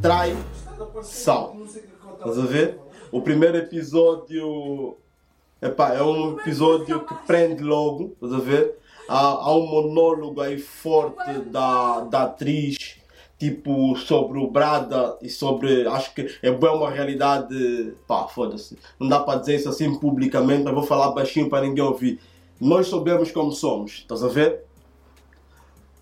Traição. 0.00 1.66
Estás 1.66 2.38
a 2.38 2.46
ver? 2.46 2.78
O 3.10 3.20
primeiro 3.20 3.56
episódio 3.56 4.96
epá, 5.60 5.94
é 5.94 6.02
um 6.02 6.38
episódio 6.38 7.04
que 7.04 7.14
prende 7.26 7.64
logo, 7.64 8.12
estás 8.14 8.32
a 8.32 8.38
ver? 8.38 8.78
Há, 9.08 9.52
um 9.52 9.66
monólogo 9.66 10.40
aí 10.40 10.58
forte 10.58 11.40
da, 11.46 12.00
da 12.00 12.22
atriz 12.24 12.98
tipo 13.38 13.96
sobre 13.96 14.38
o 14.38 14.50
Brada 14.50 15.16
e 15.22 15.28
sobre 15.28 15.86
acho 15.86 16.12
que 16.12 16.28
é 16.42 16.50
bem 16.50 16.70
uma 16.70 16.90
realidade 16.90 17.94
pá 18.06 18.26
foda-se. 18.26 18.76
Não 18.98 19.08
dá 19.08 19.20
para 19.20 19.38
dizer 19.38 19.56
isso 19.56 19.68
assim 19.68 19.98
publicamente 19.98 20.64
mas 20.64 20.74
vou 20.74 20.82
falar 20.82 21.12
baixinho 21.12 21.48
para 21.48 21.66
ninguém 21.66 21.84
ouvir. 21.84 22.20
Nós 22.60 22.88
sabemos 22.88 23.30
como 23.30 23.52
somos 23.52 23.92
estás 23.92 24.22
a 24.22 24.28
ver? 24.28 24.64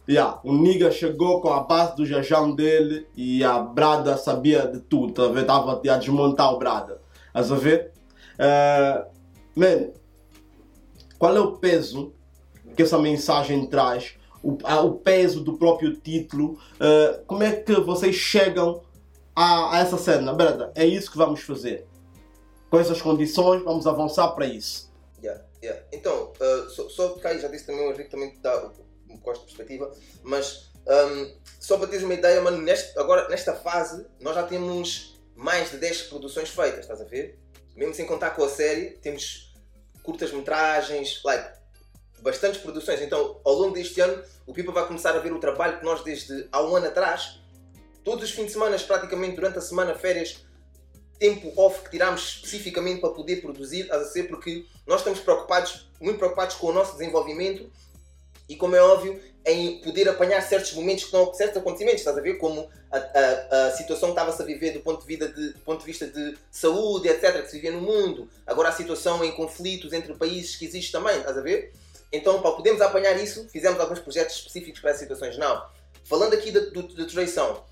Yeah, 0.09 0.39
o 0.45 0.53
Niga 0.53 0.91
chegou 0.91 1.41
com 1.41 1.53
a 1.53 1.61
base 1.61 1.97
do 1.97 2.07
jajão 2.07 2.55
dele 2.55 3.07
e 3.17 3.43
a 3.43 3.59
Brada 3.59 4.17
sabia 4.17 4.67
de 4.67 4.81
tudo 4.81 5.13
tá 5.13 5.25
a 5.25 5.29
ver? 5.29 5.41
Estava 5.41 5.73
a 5.73 5.97
desmontar 5.99 6.55
o 6.55 6.59
Brada 6.59 7.01
estás 7.27 7.53
a 7.53 7.57
ver? 7.57 7.93
Uh, 8.39 9.07
man 9.55 9.91
qual 11.19 11.37
é 11.37 11.41
o 11.41 11.53
peso 11.53 12.16
que 12.77 12.83
essa 12.83 12.99
mensagem 12.99 13.67
traz, 13.67 14.15
o, 14.43 14.59
a, 14.63 14.81
o 14.81 14.97
peso 14.97 15.43
do 15.43 15.57
próprio 15.57 15.97
título, 15.97 16.59
uh, 16.75 17.25
como 17.27 17.43
é 17.43 17.53
que 17.53 17.81
vocês 17.81 18.15
chegam 18.15 18.83
a, 19.35 19.77
a 19.77 19.81
essa 19.81 19.97
cena? 19.97 20.33
Brada, 20.33 20.73
é 20.75 20.85
isso 20.85 21.11
que 21.11 21.17
vamos 21.17 21.41
fazer. 21.41 21.87
Com 22.71 22.79
essas 22.79 23.01
condições, 23.01 23.63
vamos 23.65 23.87
avançar 23.87 24.29
para 24.33 24.47
isso. 24.47 24.93
Yeah, 25.23 25.43
yeah. 25.63 25.83
Então, 25.93 26.33
uh, 26.41 26.71
só, 26.71 26.89
só 26.89 27.09
porque 27.09 27.39
já 27.39 27.49
disse 27.49 27.67
também, 27.67 27.89
o 27.89 27.93
Henrique 27.93 28.11
também 28.11 28.37
dá 28.41 28.71
gosto 29.23 29.41
de 29.41 29.47
perspectiva, 29.47 29.91
mas 30.23 30.71
um, 30.87 31.35
só 31.59 31.79
para 31.79 31.89
teres 31.89 32.05
uma 32.05 32.15
ideia, 32.15 32.41
mano, 32.41 32.59
neste, 32.59 32.97
agora 32.99 33.29
nesta 33.29 33.55
fase 33.55 34.07
nós 34.21 34.35
já 34.35 34.45
temos 34.45 35.21
mais 35.35 35.71
de 35.71 35.79
10 35.79 36.03
produções 36.03 36.49
feitas, 36.49 36.81
estás 36.81 37.01
a 37.01 37.05
ver? 37.05 37.39
Mesmo 37.75 37.93
sem 37.95 38.07
contar 38.07 38.31
com 38.31 38.45
a 38.45 38.49
série, 38.49 38.91
temos 39.03 39.55
curtas 40.03 40.33
metragens, 40.33 41.21
like, 41.25 41.57
bastantes 42.23 42.61
produções. 42.61 43.01
Então, 43.01 43.41
ao 43.45 43.55
longo 43.55 43.75
deste 43.75 44.01
ano, 44.01 44.23
o 44.47 44.53
Pipa 44.53 44.73
vai 44.73 44.87
começar 44.87 45.15
a 45.15 45.19
ver 45.19 45.33
o 45.33 45.39
trabalho 45.39 45.79
que 45.79 45.85
nós, 45.85 46.03
desde 46.03 46.49
há 46.51 46.63
um 46.63 46.77
ano 46.77 46.87
atrás, 46.87 47.41
todos 48.05 48.25
os 48.25 48.31
fins 48.31 48.47
de 48.47 48.53
semana, 48.53 48.79
praticamente 48.79 49.37
durante 49.37 49.59
a 49.59 49.61
semana, 49.61 49.95
férias, 49.95 50.45
tempo 51.19 51.53
off 51.57 51.83
que 51.83 51.91
tiramos 51.91 52.21
especificamente 52.23 53.01
para 53.01 53.11
poder 53.11 53.41
produzir, 53.41 53.91
a 53.93 54.05
ser, 54.05 54.25
porque 54.25 54.67
nós 54.87 55.01
estamos 55.01 55.21
preocupados, 55.21 55.89
muito 56.01 56.19
preocupados 56.19 56.57
com 56.57 56.69
o 56.69 56.73
nosso 56.73 56.93
desenvolvimento 56.93 57.71
e 58.49 58.55
como 58.55 58.77
é 58.77 58.83
óbvio, 58.83 59.21
em 59.45 59.81
poder 59.81 60.09
apanhar 60.09 60.41
certos 60.41 60.73
momentos 60.73 61.05
que 61.05 61.09
estão, 61.09 61.33
certos 61.35 61.57
acontecimentos, 61.57 62.01
estás 62.01 62.17
a 62.17 62.21
ver? 62.21 62.35
Como 62.35 62.69
a, 62.91 62.99
a, 62.99 63.67
a 63.67 63.71
situação 63.73 64.11
que 64.11 64.13
estava-se 64.13 64.43
a 64.43 64.45
viver 64.45 64.73
do 64.73 64.81
ponto, 64.81 65.07
de 65.07 65.17
de, 65.17 65.59
ponto 65.65 65.81
de 65.81 65.87
vista 65.87 66.07
de 66.07 66.37
saúde, 66.51 67.09
etc., 67.09 67.43
que 67.43 67.49
se 67.49 67.57
vivia 67.57 67.73
no 67.73 67.81
mundo, 67.81 68.29
agora 68.47 68.69
a 68.69 68.73
situação 68.73 69.25
em 69.25 69.33
conflitos 69.33 69.93
entre 69.93 70.15
países 70.15 70.57
que 70.57 70.65
existe 70.65 70.93
também, 70.93 71.19
estás 71.19 71.37
a 71.37 71.41
ver? 71.41 71.73
Então, 72.17 72.41
para 72.41 72.53
podermos 72.53 72.81
apanhar 72.81 73.21
isso, 73.23 73.49
fizemos 73.49 73.79
alguns 73.81 73.99
projetos 73.99 74.37
específicos 74.37 74.81
para 74.81 74.91
essas 74.91 75.03
situações. 75.03 75.37
Não, 75.37 75.67
falando 76.05 76.35
aqui 76.35 76.51
da, 76.51 76.61
traição, 77.07 77.65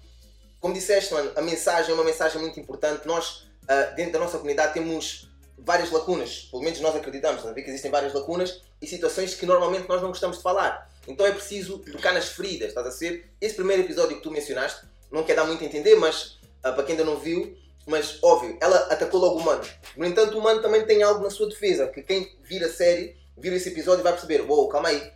como 0.61 0.75
disseste, 0.75 1.13
mano, 1.13 1.33
a 1.37 1.43
mensagem 1.43 1.91
é 1.91 1.95
uma 1.95 2.05
mensagem 2.05 2.41
muito 2.41 2.59
importante. 2.61 3.07
Nós, 3.07 3.47
ah, 3.69 3.83
dentro 3.97 4.13
da 4.15 4.19
nossa 4.21 4.39
comunidade, 4.39 4.75
temos 4.75 5.29
várias 5.59 5.91
lacunas, 5.91 6.49
pelo 6.51 6.63
menos 6.63 6.81
nós 6.81 6.95
acreditamos, 6.95 7.43
ver 7.43 7.63
que 7.63 7.71
existem 7.71 7.91
várias 7.91 8.13
lacunas 8.13 8.61
e 8.81 8.87
situações 8.87 9.35
que 9.35 9.47
normalmente 9.47 9.89
nós 9.89 10.03
não 10.03 10.09
gostamos 10.09 10.37
de 10.37 10.43
falar. 10.43 10.91
Então 11.07 11.27
é 11.27 11.33
preciso 11.33 11.79
tocar 11.79 12.13
nas 12.13 12.29
feridas, 12.29 12.69
estás 12.69 12.87
a 12.87 12.91
ser? 12.91 13.31
Esse 13.41 13.55
primeiro 13.55 13.83
episódio 13.83 14.17
que 14.17 14.23
tu 14.23 14.31
mencionaste, 14.31 14.87
não 15.11 15.23
quer 15.23 15.37
dar 15.37 15.45
muito 15.45 15.63
a 15.63 15.67
entender, 15.67 15.95
mas 15.97 16.39
ah, 16.63 16.73
para 16.73 16.83
quem 16.83 16.95
ainda 16.95 17.05
não 17.05 17.19
viu, 17.19 17.57
mas 17.87 18.19
óbvio, 18.23 18.57
ela 18.61 18.77
atacou 18.91 19.21
logo 19.21 19.37
o 19.37 19.41
humano. 19.41 19.63
No 19.97 20.05
entanto, 20.07 20.35
o 20.35 20.41
humano 20.41 20.63
também 20.63 20.85
tem 20.85 21.03
algo 21.03 21.23
na 21.23 21.31
sua 21.31 21.49
defesa, 21.49 21.87
que 21.89 22.03
quem 22.03 22.37
vir 22.43 22.65
a 22.65 22.69
série, 22.69 23.17
vir 23.37 23.53
esse 23.53 23.69
episódio 23.69 24.03
vai 24.03 24.13
perceber, 24.13 24.41
uou, 24.43 24.69
calma 24.69 24.89
aí, 24.89 25.13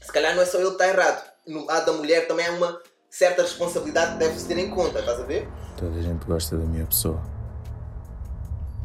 se 0.00 0.12
calhar 0.12 0.34
não 0.34 0.42
é 0.42 0.46
só 0.46 0.58
ele 0.58 0.68
que 0.68 0.72
está 0.72 0.88
errado. 0.88 1.24
No 1.46 1.64
lado 1.64 1.86
da 1.86 1.92
mulher 1.92 2.26
também 2.26 2.46
há 2.46 2.52
uma 2.52 2.80
certa 3.10 3.42
responsabilidade 3.42 4.12
que 4.12 4.18
deve-se 4.18 4.46
ter 4.46 4.58
em 4.58 4.70
conta, 4.70 5.00
estás 5.00 5.20
a 5.20 5.24
ver? 5.24 5.48
Toda 5.76 5.98
a 5.98 6.02
gente 6.02 6.24
gosta 6.24 6.56
da 6.56 6.64
minha 6.64 6.86
pessoa. 6.86 7.20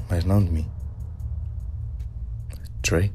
Mas 0.10 0.24
não 0.24 0.44
de 0.44 0.52
mim. 0.52 0.72
Trey? 2.82 3.14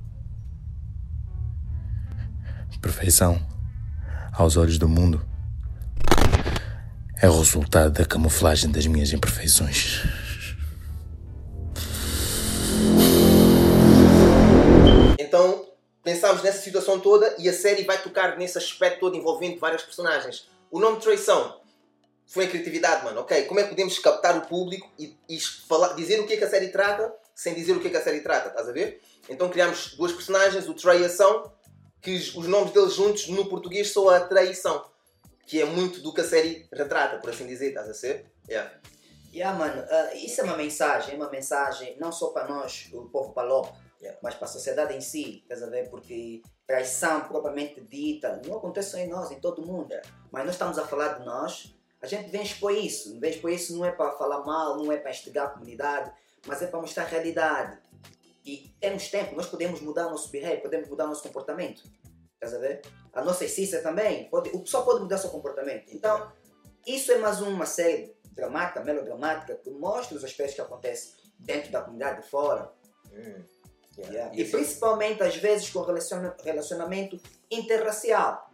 Perfeição, 2.80 3.40
aos 4.32 4.56
olhos 4.56 4.78
do 4.78 4.88
mundo, 4.88 5.26
é 7.20 7.28
o 7.28 7.38
resultado 7.38 7.90
da 7.90 8.04
camuflagem 8.04 8.70
das 8.70 8.86
minhas 8.86 9.12
imperfeições. 9.12 10.04
Pensámos 16.36 16.42
nessa 16.42 16.60
situação 16.60 17.00
toda 17.00 17.34
e 17.38 17.48
a 17.48 17.52
série 17.52 17.84
vai 17.84 18.00
tocar 18.02 18.36
nesse 18.36 18.58
aspecto 18.58 19.00
todo 19.00 19.16
envolvendo 19.16 19.58
várias 19.58 19.82
personagens. 19.82 20.48
O 20.70 20.78
nome 20.78 21.00
Traição 21.00 21.60
foi 22.26 22.46
a 22.46 22.48
criatividade, 22.48 23.04
mano. 23.04 23.20
Ok, 23.20 23.44
como 23.44 23.60
é 23.60 23.62
que 23.62 23.70
podemos 23.70 23.98
captar 23.98 24.36
o 24.36 24.42
público 24.42 24.90
e, 24.98 25.16
e 25.28 25.40
falar, 25.40 25.94
dizer 25.94 26.20
o 26.20 26.26
que 26.26 26.34
é 26.34 26.36
que 26.36 26.44
a 26.44 26.50
série 26.50 26.68
trata 26.68 27.14
sem 27.34 27.54
dizer 27.54 27.72
o 27.72 27.80
que 27.80 27.88
é 27.88 27.90
que 27.90 27.96
a 27.96 28.02
série 28.02 28.20
trata, 28.20 28.48
estás 28.48 28.68
a 28.68 28.72
ver? 28.72 29.00
Então 29.28 29.48
criámos 29.50 29.94
duas 29.94 30.12
personagens, 30.12 30.66
o 30.66 30.74
Ação, 31.04 31.52
que 32.00 32.14
os 32.14 32.46
nomes 32.46 32.72
deles 32.72 32.94
juntos 32.94 33.28
no 33.28 33.46
português 33.46 33.92
são 33.92 34.08
a 34.08 34.20
traição, 34.20 34.86
que 35.46 35.60
é 35.60 35.64
muito 35.66 36.00
do 36.00 36.14
que 36.14 36.22
a 36.22 36.24
série 36.24 36.66
retrata, 36.72 37.18
por 37.18 37.28
assim 37.28 37.46
dizer, 37.46 37.68
estás 37.68 37.90
a 37.90 37.94
ser? 37.94 38.26
Yeah. 38.48 38.72
Yeah, 39.34 39.58
mano, 39.58 39.84
ah, 39.90 40.14
isso 40.14 40.40
é 40.40 40.44
uma 40.44 40.56
mensagem, 40.56 41.12
é 41.12 41.16
uma 41.16 41.28
mensagem 41.28 41.94
não 42.00 42.10
só 42.10 42.28
para 42.28 42.48
nós, 42.48 42.88
o 42.94 43.02
povo 43.02 43.34
palop, 43.34 43.68
Yeah. 44.00 44.18
mas 44.22 44.34
para 44.34 44.44
a 44.44 44.50
sociedade 44.50 44.94
em 44.94 45.00
si, 45.00 45.40
estás 45.42 45.62
a 45.62 45.70
ver? 45.70 45.88
Porque 45.88 46.42
traição 46.66 47.22
propriamente 47.22 47.80
dita 47.80 48.42
não 48.46 48.58
acontece 48.58 48.90
só 48.90 48.98
em 48.98 49.08
nós, 49.08 49.30
em 49.30 49.40
todo 49.40 49.64
mundo. 49.64 49.94
Mas 50.30 50.44
nós 50.44 50.54
estamos 50.54 50.78
a 50.78 50.86
falar 50.86 51.18
de 51.18 51.24
nós, 51.24 51.74
a 52.00 52.06
gente 52.06 52.30
vem 52.30 52.42
expor 52.42 52.72
isso. 52.72 53.18
Vem 53.18 53.30
expor 53.30 53.50
isso 53.50 53.76
não 53.76 53.84
é 53.84 53.90
para 53.90 54.12
falar 54.12 54.44
mal, 54.44 54.76
não 54.76 54.92
é 54.92 54.96
para 54.96 55.10
instigar 55.10 55.46
a 55.46 55.50
comunidade, 55.50 56.12
mas 56.46 56.62
é 56.62 56.66
para 56.66 56.80
mostrar 56.80 57.04
a 57.04 57.06
realidade. 57.06 57.78
E 58.44 58.72
temos 58.78 59.08
tempo, 59.08 59.34
nós 59.34 59.46
podemos 59.46 59.80
mudar 59.80 60.06
o 60.06 60.10
nosso 60.10 60.30
behavior, 60.30 60.62
podemos 60.62 60.88
mudar 60.88 61.06
o 61.06 61.08
nosso 61.08 61.22
comportamento. 61.22 61.82
Estás 62.34 62.54
a 62.54 62.58
ver? 62.58 62.82
A 63.12 63.24
nossa 63.24 63.44
essência 63.44 63.82
também, 63.82 64.28
pode, 64.28 64.50
o 64.50 64.60
pessoal 64.60 64.84
pode 64.84 65.00
mudar 65.00 65.18
seu 65.18 65.30
comportamento. 65.30 65.92
Então, 65.92 66.30
isso 66.86 67.10
é 67.10 67.18
mais 67.18 67.40
uma 67.40 67.66
série 67.66 68.14
dramática, 68.32 68.84
melodramática, 68.84 69.56
que 69.56 69.70
mostra 69.70 70.16
os 70.16 70.22
aspectos 70.22 70.54
que 70.54 70.60
acontecem 70.60 71.14
dentro 71.38 71.72
da 71.72 71.80
comunidade 71.80 72.22
de 72.22 72.28
fora. 72.28 72.70
Hum. 73.12 73.42
Yeah. 73.98 74.34
E 74.34 74.42
E 74.42 74.44
principalmente, 74.44 75.22
às 75.22 75.36
vezes, 75.36 75.70
com 75.70 75.80
relaciona- 75.82 76.36
relacionamento 76.44 77.18
interracial. 77.50 78.50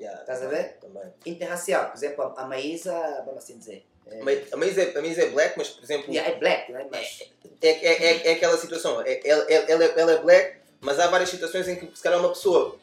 Yeah, 0.00 0.20
Estás 0.22 0.42
a 0.42 0.46
ver? 0.48 0.78
Também. 0.80 1.04
Interracial. 1.24 1.86
Por 1.90 1.96
exemplo, 1.96 2.34
a 2.36 2.44
Maísa, 2.46 2.92
vamos 3.24 3.44
assim 3.44 3.56
dizer. 3.58 3.86
É, 4.06 4.20
A 4.20 4.56
Maísa 4.56 4.82
é, 4.82 4.98
a 4.98 5.00
Maísa 5.00 5.22
é 5.22 5.30
black, 5.30 5.56
mas 5.56 5.68
por 5.68 5.82
exemplo, 5.84 6.12
yeah, 6.12 6.30
é 6.30 6.38
black, 6.38 6.72
né? 6.72 6.86
Mas, 6.90 7.22
é, 7.62 7.68
é, 7.68 8.04
é, 8.04 8.28
é 8.28 8.32
aquela 8.34 8.58
situação. 8.58 9.00
É, 9.02 9.20
ela, 9.24 9.44
ela, 9.50 9.84
é- 9.84 10.00
ela 10.00 10.12
é 10.12 10.18
black, 10.18 10.58
mas 10.80 10.98
há 10.98 11.06
várias 11.06 11.30
situações 11.30 11.68
em 11.68 11.76
que 11.76 11.96
se 11.96 12.02
calhar 12.02 12.18
uma 12.18 12.28
pessoa 12.30 12.76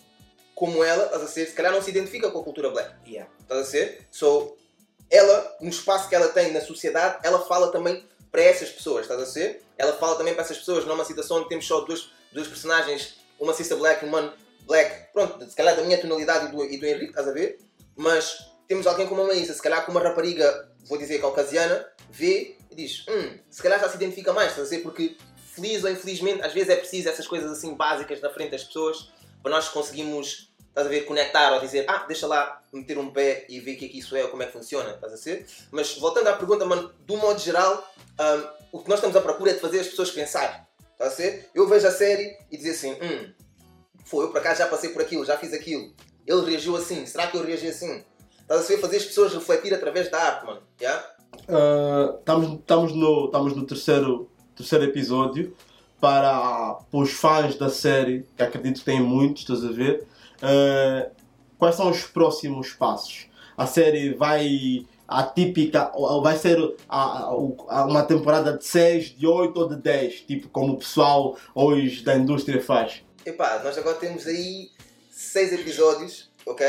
como 0.55 0.83
ela, 0.83 1.05
estás 1.05 1.21
a 1.23 1.27
ser, 1.27 1.45
se 1.47 1.53
calhar 1.53 1.71
não 1.71 1.81
se 1.81 1.89
identifica 1.89 2.31
com 2.31 2.39
a 2.39 2.43
cultura 2.43 2.69
black. 2.69 2.91
yeah. 3.07 3.29
Estás 3.41 3.61
a 3.61 3.65
ser? 3.65 4.07
So, 4.09 4.55
ela, 5.09 5.57
no 5.59 5.69
espaço 5.69 6.07
que 6.07 6.15
ela 6.15 6.29
tem 6.29 6.51
na 6.53 6.61
sociedade, 6.61 7.19
ela 7.23 7.45
fala 7.45 7.71
também 7.71 8.07
para 8.31 8.41
essas 8.41 8.69
pessoas, 8.69 9.01
estás 9.01 9.21
a 9.21 9.25
ser? 9.25 9.63
Ela 9.77 9.93
fala 9.93 10.15
também 10.15 10.33
para 10.33 10.43
essas 10.43 10.57
pessoas 10.57 10.85
numa 10.85 11.03
situação 11.03 11.37
onde 11.37 11.49
temos 11.49 11.67
só 11.67 11.81
dois, 11.81 12.11
dois 12.31 12.47
personagens, 12.47 13.15
uma 13.39 13.53
sister 13.53 13.77
black 13.77 14.03
e 14.03 14.07
um 14.07 14.11
man 14.11 14.33
black, 14.65 15.11
pronto, 15.11 15.43
se 15.49 15.55
calhar 15.55 15.75
da 15.75 15.83
minha 15.83 15.99
tonalidade 15.99 16.47
e 16.47 16.51
do, 16.51 16.63
e 16.63 16.77
do 16.77 16.85
Henrique, 16.85 17.09
estás 17.09 17.27
a 17.27 17.31
ver? 17.31 17.59
Mas 17.95 18.51
temos 18.67 18.87
alguém 18.87 19.07
como 19.07 19.21
a 19.21 19.27
Maísa, 19.27 19.53
se 19.53 19.61
calhar 19.61 19.85
com 19.85 19.91
uma 19.91 20.01
rapariga, 20.01 20.71
vou 20.87 20.97
dizer 20.97 21.19
caucasiana, 21.19 21.85
vê 22.09 22.55
e 22.69 22.75
diz, 22.75 23.05
hum, 23.09 23.37
se 23.49 23.61
calhar 23.61 23.79
já 23.79 23.89
se 23.89 23.97
identifica 23.97 24.31
mais, 24.31 24.51
estás 24.51 24.67
a 24.67 24.69
ver? 24.69 24.81
Porque 24.81 25.17
feliz 25.53 25.83
ou 25.83 25.89
infelizmente, 25.89 26.41
às 26.41 26.53
vezes 26.53 26.69
é 26.69 26.75
preciso 26.77 27.09
essas 27.09 27.27
coisas 27.27 27.51
assim 27.51 27.75
básicas 27.75 28.21
na 28.21 28.29
frente 28.29 28.51
das 28.51 28.63
pessoas 28.63 29.11
para 29.41 29.51
nós 29.51 29.67
conseguirmos, 29.67 30.50
estás 30.71 30.87
a 30.87 30.89
ver, 30.89 31.01
conectar 31.01 31.53
ou 31.53 31.59
dizer, 31.59 31.85
ah, 31.87 32.05
deixa 32.07 32.25
lá 32.25 32.61
meter 32.71 32.97
um 32.97 33.11
pé 33.11 33.45
e 33.49 33.59
ver 33.59 33.75
o 33.75 33.77
que 33.77 33.85
é 33.85 33.89
que 33.89 33.99
isso 33.99 34.15
é 34.15 34.23
ou 34.23 34.29
como 34.29 34.41
é 34.41 34.45
que 34.45 34.53
funciona, 34.53 34.91
estás 34.91 35.13
a 35.13 35.17
ser? 35.17 35.45
Mas 35.69 35.97
voltando 35.97 36.27
à 36.27 36.33
pergunta, 36.33 36.65
mano, 36.65 36.91
do 37.05 37.17
modo 37.17 37.39
geral, 37.39 37.85
hum, 38.19 38.43
o 38.71 38.79
que 38.79 38.89
nós 38.89 38.99
estamos 38.99 39.15
à 39.15 39.21
procura 39.21 39.51
é 39.51 39.53
de 39.53 39.59
fazer 39.59 39.81
as 39.81 39.87
pessoas 39.87 40.11
pensar, 40.11 40.67
estás 40.93 41.13
a 41.13 41.15
ser? 41.15 41.49
Eu 41.53 41.67
vejo 41.67 41.85
a 41.85 41.91
série 41.91 42.37
e 42.49 42.57
dizer 42.57 42.71
assim, 42.71 42.93
hum, 42.93 43.33
foi, 44.05 44.25
eu 44.25 44.29
por 44.29 44.37
acaso 44.37 44.59
já 44.59 44.67
passei 44.67 44.91
por 44.91 45.01
aquilo, 45.01 45.25
já 45.25 45.37
fiz 45.37 45.53
aquilo, 45.53 45.93
ele 46.25 46.49
reagiu 46.49 46.75
assim, 46.77 47.05
será 47.05 47.27
que 47.27 47.35
eu 47.35 47.43
reagi 47.43 47.67
assim? 47.67 48.03
Estás 48.39 48.61
a 48.61 48.63
ser? 48.63 48.77
Fazer 48.79 48.97
as 48.97 49.05
pessoas 49.05 49.33
refletir 49.33 49.73
através 49.73 50.09
da 50.09 50.19
arte, 50.19 50.45
mano, 50.45 50.61
yeah? 50.79 51.05
Ah, 51.49 52.15
estamos, 52.17 52.59
estamos, 52.59 52.93
no, 52.93 53.25
estamos 53.25 53.55
no 53.55 53.65
terceiro, 53.65 54.31
terceiro 54.55 54.85
episódio 54.85 55.55
para, 55.99 56.75
para 56.89 56.99
os 56.99 57.11
fãs 57.11 57.55
da 57.55 57.69
série, 57.69 58.25
que 58.35 58.43
acredito 58.43 58.79
que 58.79 58.85
têm 58.85 59.01
muitos, 59.01 59.41
estás 59.41 59.63
a 59.63 59.71
ver? 59.71 60.07
Ah, 60.41 61.09
quais 61.57 61.75
são 61.75 61.89
os 61.89 62.03
próximos 62.03 62.73
passos? 62.73 63.27
A 63.57 63.67
série 63.67 64.13
vai 64.13 64.85
a 65.07 65.23
típica, 65.23 65.91
ou- 65.93 66.09
ou 66.09 66.23
vai 66.23 66.37
ser 66.37 66.57
a, 66.87 67.23
a- 67.25 67.85
uma 67.85 68.01
temporada 68.03 68.57
de 68.57 68.65
6, 68.65 69.09
de 69.17 69.27
8 69.27 69.57
ou 69.59 69.67
de 69.67 69.75
10, 69.75 70.21
tipo 70.21 70.47
como 70.49 70.73
o 70.73 70.77
pessoal 70.77 71.35
hoje 71.53 72.01
da 72.03 72.15
indústria 72.15 72.61
faz. 72.63 73.03
Epá, 73.25 73.59
nós 73.63 73.77
agora 73.77 73.97
temos 73.97 74.25
aí 74.25 74.69
seis 75.11 75.51
episódios, 75.51 76.31
ok? 76.45 76.65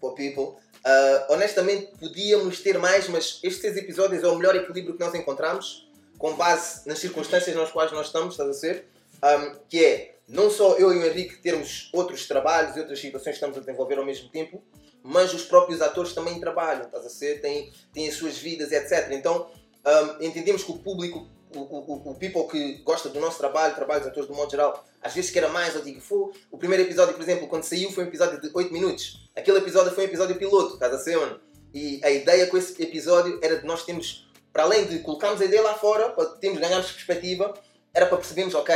For 0.00 0.14
people. 0.14 0.60
Ah, 0.84 1.26
honestamente, 1.30 1.92
podíamos 1.98 2.60
ter 2.60 2.76
mais, 2.78 3.08
mas 3.08 3.38
estes 3.42 3.60
seis 3.62 3.76
episódios 3.76 4.22
é 4.24 4.26
o 4.26 4.34
melhor 4.36 4.56
equilíbrio 4.56 4.94
que 4.96 5.00
nós 5.04 5.14
encontramos, 5.14 5.88
com 6.18 6.34
base 6.34 6.86
nas 6.88 6.98
circunstâncias 6.98 7.54
nas 7.54 7.70
quais 7.70 7.92
nós 7.92 8.06
estamos, 8.06 8.34
estás 8.34 8.50
a 8.50 8.52
ser? 8.52 8.88
Ahm, 9.22 9.56
que 9.68 9.84
é 9.84 10.16
não 10.28 10.50
só 10.50 10.76
eu 10.76 10.92
e 10.92 10.98
o 10.98 11.06
Henrique 11.06 11.36
termos 11.36 11.88
outros 11.92 12.26
trabalhos 12.26 12.76
e 12.76 12.80
outras 12.80 12.98
situações 12.98 13.32
que 13.32 13.36
estamos 13.36 13.56
a 13.56 13.60
desenvolver 13.60 13.98
ao 13.98 14.04
mesmo 14.04 14.28
tempo, 14.28 14.62
mas 15.02 15.32
os 15.32 15.44
próprios 15.44 15.80
atores 15.80 16.12
também 16.12 16.40
trabalham, 16.40 16.86
estás 16.86 17.06
a 17.06 17.08
ser? 17.08 17.40
Têm, 17.40 17.72
têm 17.92 18.08
as 18.08 18.14
suas 18.14 18.36
vidas, 18.36 18.72
etc. 18.72 19.12
Então, 19.12 19.48
ahm, 19.84 20.16
entendemos 20.20 20.64
que 20.64 20.72
o 20.72 20.78
público, 20.78 21.28
o, 21.54 21.60
o, 21.60 22.10
o 22.10 22.14
people 22.16 22.44
que 22.48 22.78
gosta 22.82 23.08
do 23.08 23.20
nosso 23.20 23.38
trabalho, 23.38 23.74
trabalho 23.74 24.00
dos 24.00 24.10
atores 24.10 24.28
do 24.28 24.34
modo 24.34 24.50
geral, 24.50 24.84
às 25.00 25.14
vezes 25.14 25.30
quer 25.30 25.48
mais, 25.48 25.76
eu 25.76 25.82
digo, 25.82 26.00
"Fô, 26.00 26.32
o 26.50 26.58
primeiro 26.58 26.82
episódio, 26.82 27.14
por 27.14 27.22
exemplo, 27.22 27.46
quando 27.46 27.62
saiu, 27.62 27.92
foi 27.92 28.04
um 28.04 28.08
episódio 28.08 28.40
de 28.40 28.50
8 28.52 28.72
minutos. 28.72 29.28
Aquele 29.36 29.58
episódio 29.58 29.92
foi 29.92 30.04
um 30.04 30.08
episódio 30.08 30.34
piloto, 30.36 30.74
estás 30.74 30.92
a 30.92 30.98
ser, 30.98 31.16
mano? 31.16 31.40
E 31.72 32.00
a 32.02 32.10
ideia 32.10 32.46
com 32.48 32.56
esse 32.56 32.82
episódio 32.82 33.38
era 33.42 33.58
de 33.58 33.66
nós 33.66 33.84
termos, 33.84 34.28
para 34.52 34.64
além 34.64 34.86
de 34.86 34.98
colocarmos 35.00 35.40
a 35.40 35.44
ideia 35.44 35.62
lá 35.62 35.74
fora, 35.74 36.10
para 36.10 36.24
termos, 36.30 36.58
ganharmos 36.58 36.90
perspectiva, 36.90 37.54
era 37.94 38.06
para 38.06 38.16
percebermos, 38.16 38.54
ok, 38.54 38.74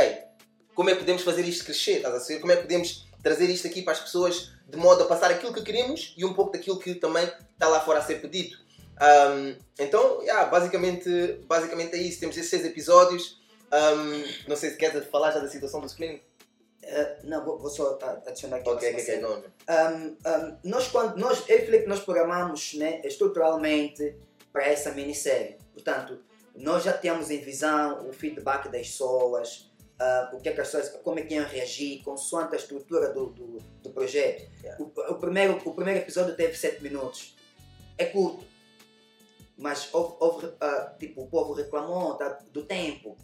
como 0.73 0.89
é 0.89 0.93
que 0.93 0.99
podemos 0.99 1.21
fazer 1.23 1.43
isto 1.47 1.65
crescer, 1.65 1.97
estás 1.97 2.15
a 2.15 2.19
ser? 2.19 2.39
Como 2.39 2.51
é 2.51 2.55
que 2.55 2.63
podemos 2.63 3.07
trazer 3.21 3.49
isto 3.49 3.67
aqui 3.67 3.81
para 3.81 3.93
as 3.93 3.99
pessoas 3.99 4.51
de 4.67 4.77
modo 4.77 5.03
a 5.03 5.05
passar 5.05 5.29
aquilo 5.31 5.53
que 5.53 5.61
queremos 5.61 6.13
e 6.17 6.25
um 6.25 6.33
pouco 6.33 6.51
daquilo 6.51 6.79
que 6.79 6.95
também 6.95 7.25
está 7.53 7.67
lá 7.67 7.79
fora 7.81 7.99
a 7.99 8.01
ser 8.01 8.21
pedido. 8.21 8.57
Ahm, 8.99 9.55
então, 9.79 10.21
yeah, 10.21 10.45
basicamente, 10.49 11.09
basicamente 11.45 11.95
é 11.95 11.97
isso. 12.01 12.19
Temos 12.19 12.37
esses 12.37 12.49
seis 12.49 12.65
episódios. 12.65 13.39
Ahm, 13.71 14.23
não 14.47 14.55
sei 14.55 14.71
se 14.71 14.77
queres 14.77 15.05
falar 15.07 15.31
já 15.31 15.39
da 15.39 15.47
situação 15.49 15.81
do 15.81 15.89
screening. 15.89 16.21
Ah, 16.83 17.15
não, 17.23 17.43
vou, 17.45 17.59
vou 17.59 17.69
só 17.69 17.93
tá- 17.93 18.21
adicionar 18.25 18.57
aqui 18.57 18.69
Ok, 18.69 18.89
ok, 18.89 18.89
uma 18.89 18.99
ok, 18.99 19.05
cena. 19.05 19.27
não. 19.27 19.35
não. 19.37 19.97
Um, 19.97 20.17
um, 20.25 20.57
nós, 20.63 20.87
quando, 20.87 21.17
nós, 21.17 21.43
eu 21.47 21.59
e 21.59 21.65
Felipe, 21.65 21.87
nós 21.87 21.99
programamos 21.99 22.73
né, 22.75 23.01
estruturalmente 23.03 24.15
para 24.51 24.65
essa 24.65 24.91
minissérie. 24.91 25.57
Portanto, 25.73 26.19
nós 26.55 26.83
já 26.83 26.93
temos 26.93 27.29
em 27.29 27.39
visão 27.39 28.07
o 28.07 28.13
feedback 28.13 28.65
das 28.69 28.87
pessoas, 28.87 29.70
ah, 30.01 30.31
o 30.33 30.39
que 30.39 30.49
é 30.49 30.51
que 30.51 30.59
as 30.59 30.67
pessoas, 30.67 30.89
como 31.03 31.19
é 31.19 31.21
que 31.21 31.35
iam 31.35 31.45
reagir, 31.45 32.01
consoante 32.03 32.55
a 32.55 32.57
estrutura 32.57 33.13
do, 33.13 33.27
do, 33.27 33.57
do 33.83 33.89
projeto. 33.91 34.49
Yeah. 34.63 34.83
O, 34.83 34.85
o 35.11 35.15
primeiro, 35.19 35.61
o 35.63 35.75
primeiro 35.75 35.99
episódio 35.99 36.35
teve 36.35 36.57
7 36.57 36.81
minutos. 36.81 37.35
É 37.99 38.05
curto. 38.05 38.43
Mas 39.55 39.89
houve, 39.93 40.15
houve, 40.19 40.53
ah, 40.59 40.95
tipo, 40.97 41.21
o 41.21 41.27
povo 41.27 41.53
reclamou 41.53 42.15
tá, 42.15 42.29
do 42.51 42.63
tempo. 42.63 43.15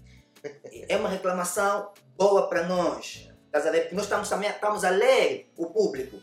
É 0.88 0.96
uma 0.98 1.10
reclamação 1.10 1.91
boa 2.15 2.48
para 2.48 2.67
nós. 2.67 3.27
Estás 3.48 3.65
a 3.65 3.72
ver? 3.72 3.81
Porque 3.81 3.96
nós 3.96 4.05
estamos 4.05 4.29
também 4.29 4.48
estamos 4.48 4.84
a 4.84 4.91
ler 4.91 5.51
o 5.57 5.65
público. 5.72 6.17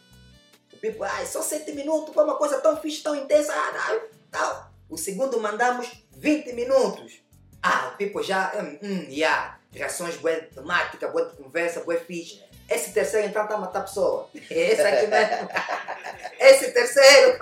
O 0.73 0.77
público, 0.77 1.03
ai, 1.03 1.27
só 1.27 1.43
7 1.43 1.73
minutos, 1.73 2.15
foi 2.15 2.23
uma 2.23 2.37
coisa 2.37 2.61
tão 2.61 2.77
fixe, 2.77 3.03
tão 3.03 3.17
intensa. 3.17 3.53
Ah, 3.53 4.01
tal. 4.31 4.71
O 4.89 4.97
segundo 4.97 5.41
mandamos 5.41 5.91
20 6.13 6.53
minutos. 6.53 7.25
Ah, 7.61 7.91
o 7.93 7.97
people 7.97 8.23
já, 8.23 8.53
hum, 8.55 8.79
hum, 8.81 9.07
yeah. 9.09 9.59
Reações 9.75 10.17
boa 10.17 10.41
de 10.41 10.47
temática, 10.47 11.09
boa 11.09 11.27
de 11.31 11.37
conversa, 11.37 11.81
boa 11.81 11.99
fixe. 11.99 12.43
Esse 12.71 12.93
terceiro 12.93 13.27
então 13.29 13.43
está 13.43 13.55
a 13.57 13.59
matar 13.59 13.81
a 13.81 13.83
pessoa. 13.83 14.31
Esse 14.51 14.81
aqui 14.81 15.07
mesmo. 15.07 15.49
Esse 16.41 16.71
terceiro. 16.73 17.39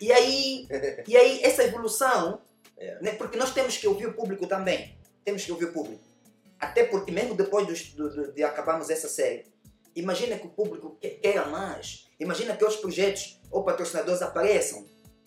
e 0.00 0.12
aí, 0.12 0.68
e 1.06 1.16
aí 1.16 1.42
essa 1.42 1.64
evolução, 1.64 2.40
Yeah. 2.78 3.00
né, 3.00 3.12
porque 3.12 3.38
nós 3.38 3.54
temos 3.54 3.78
que 3.78 3.88
ouvir 3.88 4.06
o 4.06 4.12
público 4.12 4.46
também. 4.46 4.94
Temos 5.24 5.42
que 5.46 5.50
ouvir 5.50 5.64
o 5.64 5.72
público. 5.72 5.98
Até 6.60 6.84
porque 6.84 7.10
mesmo 7.10 7.34
depois 7.34 7.66
dos- 7.66 7.84
do- 7.94 8.10
do- 8.14 8.32
de 8.32 8.44
acabarmos 8.44 8.90
essa 8.90 9.08
série, 9.08 9.46
imagina 9.94 10.36
que 10.38 10.46
o 10.46 10.50
público 10.50 10.94
que- 11.00 11.08
queira 11.08 11.46
mais. 11.46 12.06
Imagina 12.20 12.54
que 12.54 12.62
outros 12.62 12.78
projetos 12.82 13.40
ou 13.50 13.64
patrocinadores 13.64 14.20
apareçam. 14.20 14.84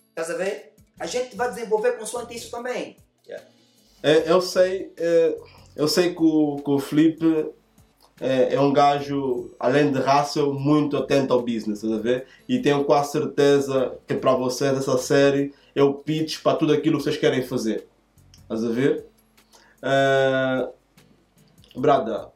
Estás 0.09 0.29
a 0.29 0.36
ver? 0.36 0.75
A 1.00 1.07
gente 1.07 1.36
vai 1.36 1.50
desenvolver 1.50 1.93
consoante 1.93 2.36
isso 2.36 2.51
também. 2.51 2.98
É, 4.03 4.31
eu 4.31 4.39
sei, 4.43 4.93
é, 4.95 5.36
eu 5.79 5.88
sei 5.88 6.13
que 6.13 6.21
o, 6.21 6.57
que 6.57 6.69
o 6.69 6.77
Felipe 6.77 7.53
é, 8.19 8.55
é 8.55 8.59
um 8.59 8.74
gajo, 8.74 9.55
além 9.57 9.89
de 9.93 9.98
raça, 9.98 10.43
muito 10.43 10.98
atento 10.98 11.33
ao 11.33 11.39
business, 11.39 11.81
estás 11.81 11.93
a 11.93 12.01
ver? 12.01 12.27
E 12.50 12.59
tenho 12.59 12.83
quase 12.83 13.13
certeza 13.13 13.98
que 14.05 14.13
para 14.13 14.33
vocês 14.33 14.77
essa 14.77 14.98
série 14.98 15.53
é 15.74 15.81
o 15.81 15.93
pitch 15.93 16.41
para 16.43 16.57
tudo 16.57 16.74
aquilo 16.74 16.98
que 16.98 17.03
vocês 17.05 17.15
querem 17.15 17.43
fazer. 17.43 17.88
Estás 18.41 18.65
a 18.65 18.69
ver? 18.69 19.05
É, 19.81 20.67
Brada, 21.77 22.29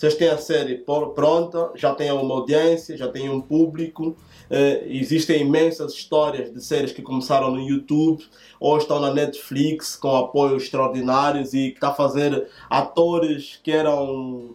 vocês 0.00 0.14
têm 0.14 0.28
a 0.28 0.38
série 0.38 0.76
pronta, 1.14 1.72
já 1.74 1.94
têm 1.94 2.10
uma 2.10 2.34
audiência, 2.36 2.96
já 2.96 3.06
têm 3.06 3.28
um 3.28 3.38
público, 3.38 4.16
eh, 4.48 4.82
existem 4.86 5.42
imensas 5.42 5.92
histórias 5.92 6.50
de 6.50 6.64
séries 6.64 6.90
que 6.90 7.02
começaram 7.02 7.50
no 7.50 7.60
YouTube 7.60 8.24
ou 8.58 8.78
estão 8.78 8.98
na 8.98 9.12
Netflix 9.12 9.96
com 9.96 10.16
apoios 10.16 10.62
extraordinários 10.62 11.52
e 11.52 11.72
que 11.72 11.76
está 11.76 11.88
a 11.88 11.94
fazer 11.94 12.48
atores 12.70 13.60
que 13.62 13.70
eram 13.70 14.54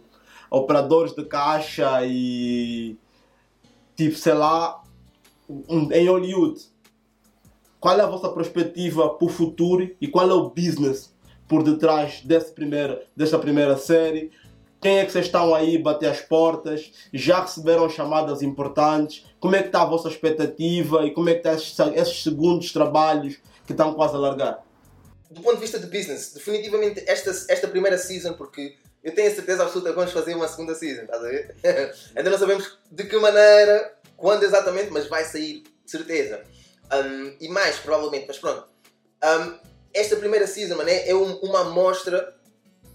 operadores 0.50 1.14
de 1.14 1.24
caixa 1.24 2.04
e 2.04 2.96
tipo, 3.94 4.16
sei 4.16 4.34
lá, 4.34 4.82
em 5.48 6.08
Hollywood. 6.08 6.60
Qual 7.78 7.96
é 7.96 8.02
a 8.02 8.06
vossa 8.08 8.30
perspectiva 8.30 9.10
para 9.10 9.24
o 9.24 9.28
futuro 9.30 9.88
e 10.00 10.08
qual 10.08 10.28
é 10.28 10.34
o 10.34 10.50
business 10.50 11.14
por 11.46 11.62
detrás 11.62 12.20
desse 12.22 12.52
primeiro, 12.52 12.98
desta 13.14 13.38
primeira 13.38 13.76
série? 13.76 14.32
Quem 14.86 15.00
é 15.00 15.04
que 15.04 15.10
vocês 15.10 15.26
estão 15.26 15.52
aí 15.52 15.78
bater 15.78 16.08
as 16.08 16.20
portas? 16.20 16.92
Já 17.12 17.40
receberam 17.40 17.90
chamadas 17.90 18.40
importantes? 18.40 19.26
Como 19.40 19.56
é 19.56 19.60
que 19.60 19.66
está 19.66 19.82
a 19.82 19.84
vossa 19.84 20.08
expectativa 20.08 21.04
e 21.04 21.10
como 21.12 21.28
é 21.28 21.34
que 21.34 21.48
estão 21.48 21.88
esses, 21.92 22.08
esses 22.08 22.22
segundos 22.22 22.72
trabalhos 22.72 23.34
que 23.66 23.72
estão 23.72 23.94
quase 23.94 24.14
a 24.14 24.18
largar? 24.18 24.64
do 25.28 25.40
ponto 25.42 25.56
de 25.56 25.62
vista 25.62 25.80
de 25.80 25.86
business, 25.88 26.32
definitivamente 26.32 27.02
esta, 27.04 27.30
esta 27.52 27.66
primeira 27.66 27.98
season, 27.98 28.34
porque 28.34 28.76
eu 29.02 29.12
tenho 29.12 29.28
a 29.28 29.34
certeza 29.34 29.64
absoluta 29.64 29.90
que 29.90 29.96
vamos 29.96 30.12
fazer 30.12 30.36
uma 30.36 30.46
segunda 30.46 30.72
season, 30.72 31.02
estás 31.02 31.20
a 31.24 31.26
ver? 31.28 31.56
Ainda 32.14 32.30
não 32.30 32.38
sabemos 32.38 32.78
de 32.92 33.04
que 33.04 33.16
maneira, 33.18 33.92
quando 34.16 34.44
exatamente, 34.44 34.92
mas 34.92 35.08
vai 35.08 35.24
sair, 35.24 35.64
de 35.84 35.90
certeza. 35.90 36.44
Um, 36.94 37.34
e 37.40 37.48
mais, 37.48 37.76
provavelmente, 37.80 38.26
mas 38.28 38.38
pronto. 38.38 38.68
Um, 39.24 39.58
esta 39.92 40.14
primeira 40.14 40.46
season, 40.46 40.76
mano, 40.76 40.90
é, 40.90 41.08
é 41.08 41.14
um- 41.14 41.38
uma 41.40 41.62
amostra 41.62 42.35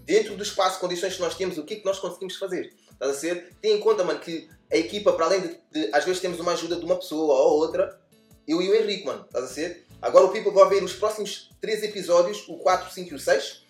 dentro 0.04 0.36
do 0.36 0.42
espaço, 0.42 0.80
condições 0.80 1.14
que 1.14 1.20
nós 1.20 1.34
temos, 1.36 1.58
o 1.58 1.64
que 1.64 1.74
é 1.74 1.76
que 1.78 1.84
nós 1.84 1.98
conseguimos 1.98 2.36
fazer. 2.36 2.74
Estás 2.92 3.16
a 3.16 3.18
ser? 3.18 3.52
Tem 3.60 3.72
em 3.76 3.80
conta, 3.80 4.04
mano, 4.04 4.20
que 4.20 4.48
a 4.70 4.76
equipa, 4.76 5.12
para 5.12 5.26
além 5.26 5.40
de, 5.40 5.58
de- 5.70 5.90
às 5.92 6.04
vezes 6.04 6.20
temos 6.20 6.38
uma 6.40 6.52
ajuda 6.52 6.76
de 6.76 6.84
uma 6.84 6.96
pessoa 6.96 7.34
ou 7.34 7.58
outra, 7.58 8.00
eu 8.46 8.60
e 8.62 8.68
o 8.70 8.74
Henrique, 8.74 9.04
mano, 9.06 9.24
estás 9.24 9.44
a 9.44 9.48
ser? 9.48 9.86
Agora 10.00 10.24
o 10.26 10.30
People 10.32 10.52
vai 10.52 10.68
ver 10.68 10.82
os 10.82 10.92
próximos 10.94 11.50
três 11.60 11.82
episódios, 11.82 12.44
o 12.48 12.56
4, 12.58 12.92
5 12.92 13.10
e 13.10 13.14
o 13.14 13.18
6, 13.18 13.64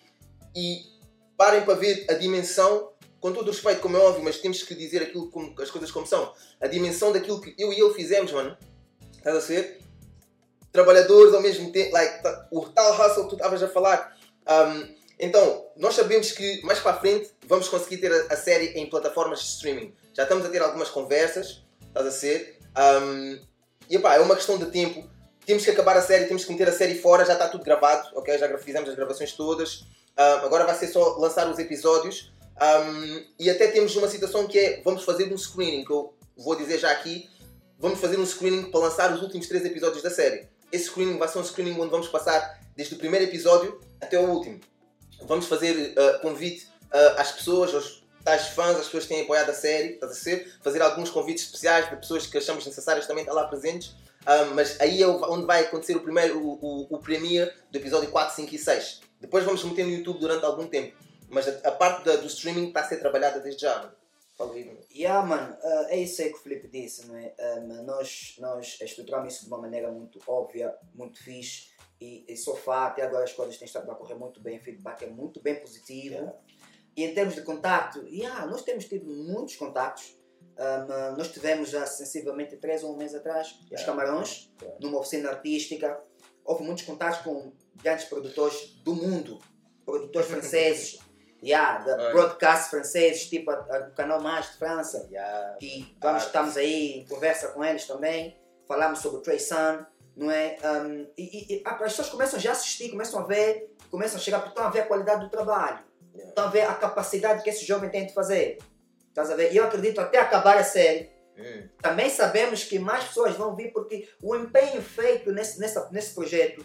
e 0.55 0.83
parem 1.37 1.63
para 1.63 1.75
ver 1.75 2.05
a 2.09 2.13
dimensão, 2.13 2.91
com 3.19 3.31
todo 3.31 3.47
o 3.47 3.51
respeito, 3.51 3.81
como 3.81 3.95
é 3.97 3.99
óbvio, 3.99 4.23
mas 4.23 4.39
temos 4.39 4.63
que 4.63 4.73
dizer 4.75 5.01
aquilo 5.03 5.29
como, 5.29 5.53
as 5.61 5.69
coisas 5.71 5.91
como 5.91 6.05
são, 6.07 6.33
a 6.59 6.67
dimensão 6.67 7.11
daquilo 7.11 7.39
que 7.39 7.53
eu 7.57 7.71
e 7.71 7.79
ele 7.79 7.93
fizemos, 7.93 8.31
mano, 8.31 8.57
estás 9.17 9.37
a 9.37 9.41
ser? 9.41 9.79
Trabalhadores 10.71 11.33
ao 11.35 11.41
mesmo 11.41 11.71
tempo, 11.71 11.91
like, 11.93 12.23
ta- 12.23 12.47
o 12.51 12.61
tal 12.69 12.91
hustle 12.93 13.23
que 13.23 13.29
tu 13.29 13.35
estavas 13.35 13.61
a 13.61 13.67
falar. 13.67 14.17
Um, 14.47 14.95
então, 15.23 15.65
nós 15.77 15.95
sabemos 15.95 16.33
que 16.33 16.61
mais 16.63 16.79
para 16.79 16.99
frente 16.99 17.31
vamos 17.47 17.69
conseguir 17.69 17.97
ter 17.97 18.11
a, 18.11 18.33
a 18.33 18.35
série 18.35 18.77
em 18.77 18.89
plataformas 18.89 19.39
de 19.39 19.45
streaming. 19.45 19.93
Já 20.13 20.23
estamos 20.23 20.45
a 20.45 20.49
ter 20.49 20.61
algumas 20.61 20.89
conversas, 20.89 21.63
estás 21.87 22.05
a 22.05 22.11
ser? 22.11 22.59
Um, 22.77 23.39
e 23.89 23.95
epá, 23.95 24.15
é 24.15 24.19
uma 24.19 24.35
questão 24.35 24.57
de 24.57 24.65
tempo. 24.65 25.09
Temos 25.45 25.63
que 25.63 25.71
acabar 25.71 25.95
a 25.95 26.01
série, 26.01 26.25
temos 26.25 26.43
que 26.43 26.51
meter 26.51 26.67
a 26.67 26.73
série 26.73 26.95
fora, 26.95 27.23
já 27.23 27.33
está 27.33 27.47
tudo 27.47 27.63
gravado, 27.63 28.09
ok? 28.15 28.37
Já 28.37 28.57
fizemos 28.57 28.89
as 28.89 28.95
gravações 28.95 29.31
todas. 29.31 29.85
Um, 30.19 30.45
agora 30.45 30.65
vai 30.65 30.75
ser 30.75 30.87
só 30.87 31.17
lançar 31.17 31.49
os 31.49 31.57
episódios. 31.57 32.33
Um, 32.61 33.25
e 33.39 33.49
até 33.49 33.67
temos 33.67 33.95
uma 33.95 34.09
situação 34.09 34.45
que 34.45 34.59
é, 34.59 34.81
vamos 34.83 35.05
fazer 35.05 35.31
um 35.31 35.37
screening, 35.37 35.85
que 35.85 35.91
eu 35.91 36.13
vou 36.37 36.57
dizer 36.57 36.79
já 36.79 36.91
aqui. 36.91 37.29
Vamos 37.79 38.01
fazer 38.01 38.19
um 38.19 38.25
screening 38.25 38.71
para 38.71 38.81
lançar 38.81 39.13
os 39.13 39.21
últimos 39.21 39.47
três 39.47 39.63
episódios 39.63 40.03
da 40.03 40.09
série. 40.09 40.49
Esse 40.69 40.85
screening 40.85 41.17
vai 41.17 41.29
ser 41.29 41.39
um 41.39 41.43
screening 41.45 41.79
onde 41.79 41.91
vamos 41.91 42.09
passar 42.09 42.59
desde 42.75 42.95
o 42.95 42.97
primeiro 42.97 43.25
episódio 43.25 43.79
até 44.01 44.19
o 44.19 44.29
último. 44.29 44.59
Vamos 45.25 45.47
fazer 45.47 45.93
uh, 45.97 46.19
convite 46.21 46.65
uh, 46.93 47.19
às 47.19 47.31
pessoas, 47.31 47.73
aos 47.73 48.03
tais 48.23 48.47
fãs, 48.49 48.77
às 48.77 48.85
pessoas 48.85 49.03
que 49.03 49.09
têm 49.13 49.23
apoiado 49.23 49.49
a 49.49 49.53
série, 49.53 49.93
estás 49.93 50.11
a 50.11 50.15
ser? 50.15 50.53
Fazer 50.61 50.81
alguns 50.81 51.09
convites 51.09 51.43
especiais 51.45 51.89
de 51.89 51.95
pessoas 51.97 52.25
que 52.25 52.37
achamos 52.37 52.65
necessárias 52.65 53.05
também 53.07 53.23
estar 53.23 53.33
lá 53.33 53.47
presentes. 53.47 53.95
Ah, 54.25 54.45
mas 54.53 54.79
aí 54.79 55.01
é 55.03 55.07
onde 55.07 55.45
vai 55.45 55.63
acontecer 55.63 55.95
o 55.97 55.99
primeiro, 56.01 56.39
o, 56.39 56.53
o, 56.61 56.95
o 56.95 56.97
premiere 56.99 57.51
do 57.69 57.77
episódio 57.77 58.09
4, 58.09 58.35
5 58.35 58.55
e 58.55 58.57
6. 58.57 59.01
Depois 59.19 59.43
vamos 59.43 59.63
meter 59.65 59.85
no 59.85 59.91
YouTube 59.91 60.19
durante 60.19 60.45
algum 60.45 60.65
tempo. 60.67 60.95
Mas 61.29 61.47
a, 61.47 61.67
a 61.67 61.71
parte 61.71 62.05
da- 62.05 62.15
do 62.15 62.27
streaming 62.27 62.67
está 62.67 62.81
a 62.81 62.87
ser 62.87 62.97
trabalhada 62.97 63.39
desde 63.41 63.61
já. 63.63 63.77
mano. 63.79 63.91
Fala 64.37 64.53
aí, 64.53 64.63
mano. 64.65 64.79
Yeah, 64.95 65.25
mano, 65.27 65.55
ah, 65.61 65.85
é 65.89 65.97
isso 65.99 66.21
aí 66.21 66.29
que 66.29 66.35
o 66.35 66.39
Felipe 66.41 66.67
disse, 66.69 67.05
não 67.07 67.17
é? 67.17 67.33
Ah, 67.37 67.61
mas 67.67 67.85
nós, 67.85 68.35
nós 68.39 68.77
estruturamos 68.81 69.33
isso 69.33 69.43
de 69.43 69.47
uma 69.49 69.57
maneira 69.57 69.91
muito 69.91 70.19
óbvia, 70.25 70.73
muito 70.95 71.21
fixe. 71.21 71.67
E, 72.03 72.25
e 72.27 72.35
fato, 72.57 72.91
até 72.93 73.03
agora 73.03 73.23
as 73.23 73.31
coisas 73.31 73.57
têm 73.57 73.65
estado 73.65 73.89
a 73.89 73.95
correr 73.95 74.15
muito 74.15 74.41
bem, 74.41 74.57
o 74.57 74.61
feedback 74.61 75.03
é 75.03 75.07
muito 75.07 75.41
bem 75.41 75.55
positivo. 75.59 76.15
Yeah. 76.15 76.33
E 76.97 77.03
em 77.05 77.13
termos 77.13 77.35
de 77.35 77.41
contato, 77.43 78.05
yeah, 78.07 78.45
nós 78.45 78.61
temos 78.61 78.85
tido 78.85 79.05
muitos 79.09 79.55
contactos. 79.55 80.17
Ah, 80.57 80.85
mas 80.87 81.17
nós 81.17 81.27
tivemos 81.31 81.73
há 81.73 81.85
sensivelmente 81.85 82.57
três 82.57 82.83
ou 82.83 82.93
um 82.93 82.97
mês 82.97 83.15
atrás, 83.15 83.57
Yeah. 83.71 83.85
Camarões, 83.85 84.51
Yeah. 84.61 84.79
numa 84.81 84.99
oficina 84.99 85.29
artística. 85.29 85.99
Houve 86.45 86.63
muitos 86.65 86.83
contatos 86.83 87.21
com 87.21 87.53
grandes 87.81 88.05
produtores 88.05 88.75
do 88.83 88.93
mundo, 88.93 89.39
produtores 89.85 90.27
franceses, 90.29 90.99
yeah, 91.41 91.83
da 91.85 92.11
broadcast 92.11 92.69
franceses, 92.69 93.27
tipo 93.29 93.49
a- 93.49 93.55
a- 93.71 93.87
o 93.89 93.95
canal 93.95 94.21
Mais 94.21 94.51
de 94.51 94.57
França 94.57 95.07
Yeah. 95.09 95.57
que 95.57 95.95
vamos, 96.01 96.23
Ah. 96.23 96.25
estamos 96.27 96.57
aí 96.57 96.99
em 96.99 97.05
conversa 97.07 97.47
com 97.53 97.63
eles 97.63 97.87
também, 97.87 98.37
falamos 98.67 98.99
sobre 98.99 99.19
o 99.19 99.21
Trey 99.21 99.39
Sun, 99.39 99.85
não 100.15 100.29
é? 100.31 100.57
Um, 100.63 101.07
e, 101.17 101.55
e- 101.55 101.63
as 101.65 101.77
pessoas 101.77 102.09
começam 102.09 102.39
já 102.39 102.49
a 102.49 102.53
assistir, 102.53 102.89
começam 102.89 103.19
a 103.19 103.23
ver, 103.25 103.73
começam 103.89 104.17
a 104.17 104.21
chegar, 104.21 104.39
porque 104.39 104.51
estão 104.51 104.65
a 104.65 104.69
ver 104.69 104.81
a 104.81 104.85
qualidade 104.85 105.21
do 105.25 105.29
trabalho, 105.29 105.79
Yeah. 106.13 106.29
estão 106.29 106.45
a 106.45 106.49
ver 106.49 106.61
a 106.61 106.73
capacidade 106.75 107.41
que 107.43 107.49
esse 107.49 107.65
jovem 107.65 107.89
tem 107.89 108.05
de 108.05 108.13
fazer. 108.13 108.59
Estás 109.09 109.31
a 109.31 109.35
ver? 109.35 109.51
E 109.51 109.57
eu 109.57 109.63
acredito 109.65 109.99
até 109.99 110.19
acabar 110.19 110.57
a 110.57 110.63
série, 110.63 111.09
Hum. 111.35 111.67
também 111.81 112.07
sabemos 112.11 112.63
que 112.63 112.77
mais 112.77 113.05
pessoas 113.05 113.35
vão 113.35 113.55
vir, 113.55 113.73
porque 113.73 114.07
o 114.21 114.35
empenho 114.35 114.79
feito 114.83 115.31
nesse, 115.31 115.59
nessa, 115.59 115.89
nesse 115.91 116.13
projeto 116.13 116.63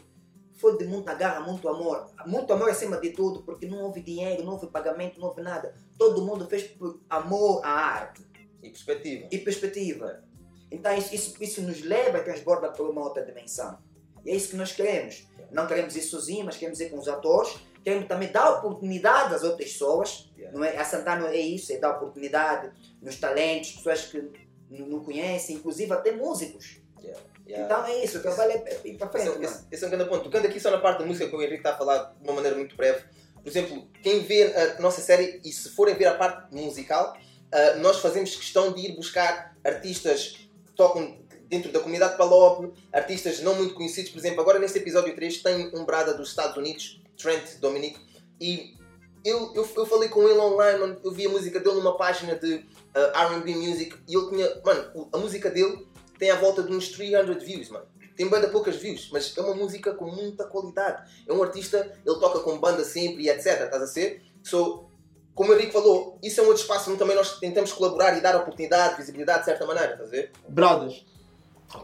foi 0.60 0.76
de 0.76 0.84
muita 0.84 1.14
garra, 1.14 1.40
muito 1.40 1.66
amor. 1.68 2.10
Muito 2.26 2.52
amor 2.52 2.68
acima 2.68 2.98
de 2.98 3.10
tudo, 3.10 3.42
porque 3.44 3.66
não 3.66 3.78
houve 3.84 4.02
dinheiro, 4.02 4.44
não 4.44 4.52
houve 4.52 4.66
pagamento, 4.66 5.18
não 5.18 5.28
houve 5.28 5.40
nada. 5.40 5.74
Todo 5.96 6.20
mundo 6.26 6.46
fez 6.46 6.64
por 6.64 7.00
amor 7.08 7.64
à 7.64 7.70
arte 7.70 8.26
E 8.62 8.68
perspectiva. 8.68 9.28
e 9.32 9.38
perspectiva. 9.38 10.24
Então 10.70 10.94
isso, 10.96 11.34
isso, 11.42 11.62
nos 11.62 11.82
leva 11.82 12.18
e 12.18 12.22
transborda 12.24 12.68
para 12.70 12.82
uma 12.84 13.02
outra 13.02 13.24
dimensão. 13.24 13.78
E 14.24 14.30
é 14.30 14.34
isso 14.34 14.50
que 14.50 14.56
nós 14.56 14.72
queremos. 14.72 15.26
Não 15.50 15.66
queremos 15.66 15.96
ir 15.96 16.02
sozinhos, 16.02 16.44
mas 16.44 16.56
queremos 16.56 16.78
ir 16.80 16.90
com 16.90 16.98
os 16.98 17.08
atores. 17.08 17.56
Queremos 17.82 18.06
também 18.06 18.30
dar 18.30 18.58
oportunidade 18.58 19.34
às 19.34 19.42
outras 19.42 19.72
pessoas. 19.72 20.30
Não 20.52 20.62
é? 20.62 20.76
A 20.76 20.84
Santana 20.84 21.28
é 21.28 21.36
isso, 21.40 21.72
é 21.72 21.78
dar 21.78 21.92
oportunidade 21.96 22.70
nos 23.00 23.16
talentos, 23.16 23.72
pessoas 23.72 24.02
que 24.06 24.30
não 24.70 25.02
conhecem, 25.02 25.56
inclusive 25.56 25.92
até 25.92 26.12
músicos. 26.12 26.80
Yeah, 27.02 27.20
yeah. 27.46 27.64
Então 27.64 27.84
é 27.86 28.04
isso, 28.04 28.18
o 28.18 28.22
trabalho 28.22 28.52
é 28.52 28.56
é 28.56 28.60
para 28.60 29.06
Esse, 29.06 29.08
frente, 29.10 29.28
é- 29.28 29.30
mano. 29.30 29.44
esse- 29.44 29.64
esse 29.70 29.84
é 29.84 29.86
um 29.86 29.90
grande 29.90 30.08
ponto. 30.10 30.24
Tocando 30.24 30.46
aqui 30.46 30.60
só 30.60 30.70
na 30.70 30.78
parte 30.78 30.98
da 30.98 31.06
música 31.06 31.28
que 31.28 31.34
o 31.34 31.40
Henrique 31.40 31.58
está 31.58 31.72
a 31.72 31.76
falar 31.78 32.14
de 32.20 32.24
uma 32.24 32.34
maneira 32.34 32.56
muito 32.56 32.76
breve. 32.76 33.04
Por 33.42 33.48
exemplo, 33.48 33.88
quem 34.02 34.20
vê 34.20 34.52
a 34.54 34.80
nossa 34.80 35.00
série 35.00 35.40
e 35.44 35.50
se 35.52 35.70
forem 35.70 35.94
ver 35.94 36.06
a 36.06 36.14
parte 36.14 36.52
musical, 36.54 37.16
ah, 37.52 37.74
nós 37.76 38.00
fazemos 38.00 38.34
questão 38.34 38.72
de 38.72 38.80
ir 38.90 38.96
buscar 38.96 39.56
artistas 39.64 40.47
tocam 40.78 41.18
dentro 41.48 41.72
da 41.72 41.80
comunidade 41.80 42.16
Palop, 42.16 42.72
artistas 42.92 43.40
não 43.40 43.56
muito 43.56 43.74
conhecidos. 43.74 44.10
Por 44.12 44.18
exemplo, 44.18 44.40
agora 44.40 44.60
neste 44.60 44.78
episódio 44.78 45.14
3 45.14 45.42
tem 45.42 45.72
um 45.74 45.84
brada 45.84 46.14
dos 46.14 46.28
Estados 46.28 46.56
Unidos, 46.56 47.02
Trent 47.20 47.58
Dominic, 47.58 47.98
e 48.40 48.76
eu, 49.24 49.52
eu, 49.54 49.68
eu 49.76 49.86
falei 49.86 50.08
com 50.08 50.22
ele 50.28 50.38
online, 50.38 50.78
mano, 50.78 51.00
eu 51.02 51.10
vi 51.10 51.26
a 51.26 51.28
música 51.28 51.58
dele 51.58 51.74
numa 51.76 51.96
página 51.96 52.36
de 52.36 52.64
ah, 52.94 53.24
R&B 53.24 53.56
Music 53.56 53.96
e 54.06 54.16
ele 54.16 54.28
tinha, 54.28 54.60
mano, 54.64 55.08
a 55.12 55.18
música 55.18 55.50
dele 55.50 55.84
tem 56.16 56.30
à 56.30 56.36
volta 56.36 56.62
de 56.62 56.72
uns 56.72 56.88
300 56.90 57.42
views, 57.42 57.68
mano. 57.70 57.86
Tem 58.16 58.28
banda 58.28 58.48
poucas 58.48 58.76
views, 58.76 59.10
mas 59.12 59.36
é 59.36 59.40
uma 59.40 59.54
música 59.54 59.94
com 59.94 60.06
muita 60.06 60.44
qualidade. 60.44 61.10
É 61.26 61.32
um 61.32 61.42
artista, 61.42 61.78
ele 62.04 62.18
toca 62.18 62.40
com 62.40 62.58
banda 62.58 62.84
sempre 62.84 63.24
e 63.24 63.28
etc. 63.28 63.62
Estás 63.62 63.82
a 63.82 63.86
ser? 63.86 64.22
So, 64.42 64.87
como 65.38 65.52
o 65.52 65.54
Henrique 65.54 65.72
falou, 65.72 66.18
isso 66.20 66.40
é 66.40 66.42
um 66.42 66.48
outro 66.48 66.62
espaço 66.62 66.90
onde 66.90 66.98
também 66.98 67.14
nós 67.14 67.38
tentamos 67.38 67.72
colaborar 67.72 68.18
e 68.18 68.20
dar 68.20 68.34
oportunidade, 68.34 68.96
visibilidade 68.96 69.38
de 69.38 69.44
certa 69.44 69.64
maneira, 69.64 69.92
estás 69.92 70.08
a 70.08 70.10
ver? 70.10 70.32
Bradas, 70.48 71.06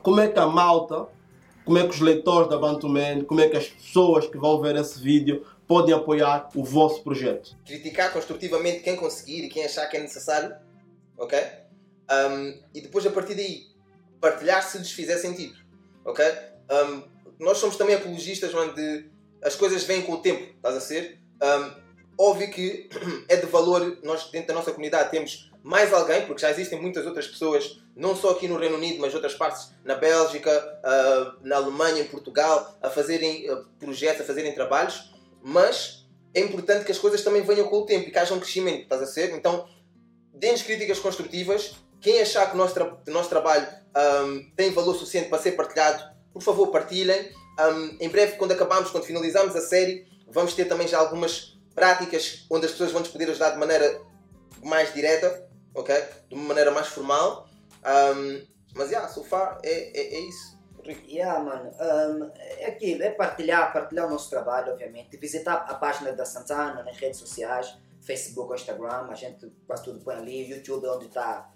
como 0.03 0.21
é 0.21 0.27
que 0.27 0.41
a 0.41 0.47
malta, 0.49 1.07
como 1.65 1.79
é 1.79 1.85
que 1.85 1.91
os 1.91 2.01
leitores 2.01 2.51
da 2.51 2.59
Bantuman, 2.59 3.23
como 3.25 3.41
é 3.41 3.49
que 3.49 3.57
as 3.57 3.69
pessoas 3.69 4.27
que 4.27 4.37
vão 4.37 4.61
ver 4.61 4.75
esse 4.75 5.01
vídeo 5.01 5.47
podem 5.69 5.95
apoiar 5.95 6.51
o 6.53 6.65
vosso 6.65 7.05
projeto? 7.05 7.57
criticar 7.65 8.13
construtivamente 8.13 8.81
quem 8.81 8.97
conseguir 8.97 9.45
e 9.45 9.49
quem 9.49 9.65
achar 9.65 9.87
que 9.87 9.99
é 9.99 10.01
necessário, 10.01 10.53
ok? 11.17 11.39
Um, 12.11 12.61
e 12.75 12.81
depois 12.81 13.07
a 13.07 13.11
partir 13.13 13.37
daí 13.37 13.69
partilhar 14.21 14.65
se 14.65 14.79
lhes 14.79 14.91
fizer 14.91 15.17
sentido, 15.19 15.55
ok? 16.05 16.25
Um, 16.73 17.05
nós 17.39 17.59
somos 17.59 17.77
também 17.77 17.95
apologistas 17.95 18.53
onde 18.53 19.09
as 19.41 19.55
coisas 19.55 19.85
vêm 19.85 20.03
com 20.03 20.15
o 20.15 20.19
tempo, 20.19 20.43
estás 20.57 20.77
a 20.77 20.81
ser? 20.81 21.21
Um, 21.41 21.84
óbvio 22.19 22.51
que 22.51 22.89
é 23.29 23.37
de 23.37 23.47
valor, 23.47 23.99
nós 24.03 24.31
dentro 24.31 24.49
da 24.49 24.55
nossa 24.55 24.71
comunidade 24.73 25.11
temos 25.11 25.51
mais 25.63 25.93
alguém, 25.93 26.27
porque 26.27 26.43
já 26.43 26.51
existem 26.51 26.81
muitas 26.81 27.07
outras 27.07 27.27
pessoas, 27.27 27.81
não 27.97 28.15
só 28.15 28.31
aqui 28.31 28.47
no 28.47 28.59
Reino 28.59 28.77
Unido, 28.77 29.01
mas 29.01 29.15
outras 29.15 29.35
partes, 29.35 29.71
na 29.85 29.95
Bélgica, 29.95 30.51
ah, 30.85 31.37
na 31.43 31.57
Alemanha, 31.57 32.03
em 32.03 32.07
Portugal, 32.07 32.77
a 32.83 32.91
fazerem 32.91 33.49
ah, 33.49 33.63
projetos, 33.79 34.21
a 34.21 34.25
fazerem 34.25 34.55
trabalhos, 34.55 35.11
mas 35.43 36.07
é 36.35 36.41
importante 36.41 36.85
que 36.85 36.93
as 36.93 36.99
coisas 36.99 37.23
também 37.23 37.43
venham 37.43 37.67
com 37.69 37.79
o 37.79 37.87
tempo 37.87 38.09
e 38.09 38.11
que 38.11 38.19
haja 38.19 38.35
um 38.35 38.41
crescimento, 38.41 38.83
estás 38.83 39.01
a 39.01 39.07
ser? 39.07 39.35
Então, 39.35 39.67
dê-nos 40.35 40.63
críticas 40.63 40.99
construtivas. 40.99 41.77
Quem 42.01 42.21
achar 42.21 42.49
que 42.51 42.55
o 42.55 42.59
nosso, 42.59 42.75
tra- 42.75 42.99
nosso 43.07 43.29
trabalho 43.31 43.67
ahm, 43.95 44.51
tem 44.57 44.71
valor 44.73 44.95
suficiente 44.95 45.29
para 45.31 45.39
ser 45.41 45.53
partilhado, 45.53 46.03
por 46.33 46.43
favor, 46.43 46.67
partilhem. 46.69 47.31
Ahm, 47.59 47.97
em 48.01 48.09
breve, 48.09 48.37
quando 48.37 48.53
acabarmos, 48.53 48.91
quando 48.91 49.05
finalizarmos 49.05 49.55
a 49.57 49.61
série, 49.61 50.07
vamos 50.27 50.53
ter 50.55 50.65
também 50.67 50.89
já 50.89 50.99
algumas 50.99 51.54
práticas 51.75 52.47
onde 52.51 52.67
as 52.67 52.73
pessoas 52.73 52.93
vão 52.93 53.01
nos 53.01 53.11
poder 53.11 53.31
ajudar 53.31 53.51
de 53.51 53.59
maneira 53.59 54.01
mais 54.63 54.93
direta, 54.95 55.49
ok? 55.75 55.95
De 56.29 56.35
uma 56.35 56.45
maneira 56.45 56.71
mais 56.71 56.89
formal. 56.89 57.49
Ahm, 57.83 58.43
mas, 58.75 58.91
yeah, 58.91 59.09
so 59.09 59.23
far, 59.23 59.59
é, 59.63 59.71
é, 59.71 60.15
é 60.15 60.21
isso. 60.21 60.55
Rico. 60.83 61.09
Yeah, 61.09 61.41
mano, 61.41 61.71
um, 61.71 62.31
é 62.37 62.67
aquilo, 62.67 63.03
é 63.03 63.11
partilhar, 63.11 63.73
partilhar 63.73 64.07
o 64.07 64.11
nosso 64.11 64.29
trabalho, 64.29 64.73
obviamente, 64.73 65.17
visitar 65.17 65.55
a 65.55 65.75
página 65.75 66.13
da 66.13 66.27
Santana 66.27 66.83
nas 66.83 66.97
redes 66.97 67.19
sociais, 67.19 67.75
Facebook 68.03 68.51
ou 68.51 68.55
Instagram, 68.55 69.09
a 69.09 69.15
gente 69.15 69.51
quase 69.67 69.85
tudo 69.85 70.01
põe 70.01 70.17
ali, 70.17 70.51
YouTube 70.51 70.85
é 70.85 70.91
onde 70.91 71.07
está 71.07 71.51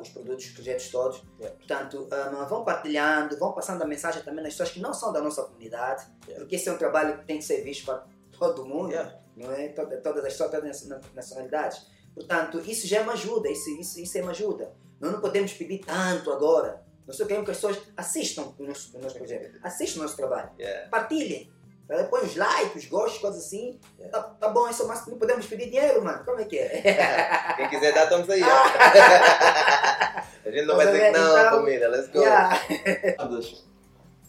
os 0.00 0.08
produtos, 0.08 0.46
os 0.46 0.52
projetos 0.52 0.88
todos. 0.88 1.22
Yeah. 1.38 1.56
Portanto, 1.56 2.08
um, 2.10 2.46
vão 2.46 2.64
partilhando, 2.64 3.38
vão 3.38 3.52
passando 3.52 3.82
a 3.82 3.86
mensagem 3.86 4.22
também 4.22 4.42
nas 4.42 4.52
pessoas 4.54 4.70
que 4.70 4.80
não 4.80 4.92
são 4.92 5.12
da 5.12 5.20
nossa 5.20 5.42
comunidade, 5.42 6.06
Yeah. 6.26 6.40
porque 6.40 6.56
esse 6.56 6.68
é 6.68 6.72
um 6.72 6.78
trabalho 6.78 7.18
que 7.18 7.24
tem 7.24 7.38
que 7.38 7.44
ser 7.44 7.62
visto 7.62 7.84
para 7.84 8.04
todo 8.38 8.64
mundo, 8.64 8.90
Yeah. 8.90 9.18
Não 9.36 9.52
é? 9.52 9.68
Toda- 9.68 9.96
Todas 9.98 10.24
as 10.24 10.32
pessoas, 10.32 10.50
todas 10.50 10.82
as 10.82 10.88
nacionalidades. 11.14 11.86
Portanto, 12.14 12.60
isso 12.66 12.86
já 12.86 12.98
é 12.98 13.00
uma 13.02 13.12
ajuda, 13.12 13.48
isso, 13.50 13.68
isso, 13.78 14.00
isso 14.00 14.18
é 14.18 14.22
uma 14.22 14.30
ajuda. 14.30 14.72
Nós 15.00 15.12
não 15.12 15.20
podemos 15.20 15.52
pedir 15.52 15.78
tanto 15.84 16.32
agora. 16.32 16.82
Nós 17.06 17.16
só 17.16 17.24
queremos 17.24 17.44
que 17.44 17.50
as 17.52 17.56
pessoas 17.58 17.78
assistam 17.96 18.52
o 18.58 18.64
nosso, 18.64 18.96
o 18.96 19.00
nosso 19.00 19.14
projeto, 19.16 19.58
assistam 19.62 20.00
o 20.00 20.02
nosso 20.02 20.16
trabalho, 20.16 20.50
Yeah. 20.58 20.88
partilhem. 20.88 21.52
Tá? 21.86 22.02
Põe 22.04 22.22
os 22.24 22.34
likes, 22.34 22.82
os 22.82 22.88
gostos, 22.88 23.20
coisas 23.20 23.44
assim. 23.44 23.78
Tá, 24.10 24.20
tá 24.20 24.48
bom, 24.48 24.68
isso 24.68 24.82
é 24.82 24.84
o 24.86 24.88
máximo. 24.88 25.12
Não 25.12 25.18
podemos 25.18 25.46
pedir 25.46 25.66
dinheiro, 25.70 26.02
mano. 26.02 26.24
Como 26.24 26.40
é 26.40 26.44
que 26.44 26.58
é? 26.58 27.54
Quem 27.56 27.68
quiser 27.68 27.94
dar, 27.94 28.04
estamos 28.04 28.28
aí. 28.28 28.42
ó. 28.42 28.46
a 30.44 30.50
gente 30.50 30.66
não 30.66 30.74
vai 30.76 30.86
dizer 30.86 31.12
que 31.12 31.18
não, 31.18 31.38
Então, 31.38 31.50
família. 31.60 31.88
Let's 31.88 32.08
go. 32.10 32.18
Yeah. 32.18 32.60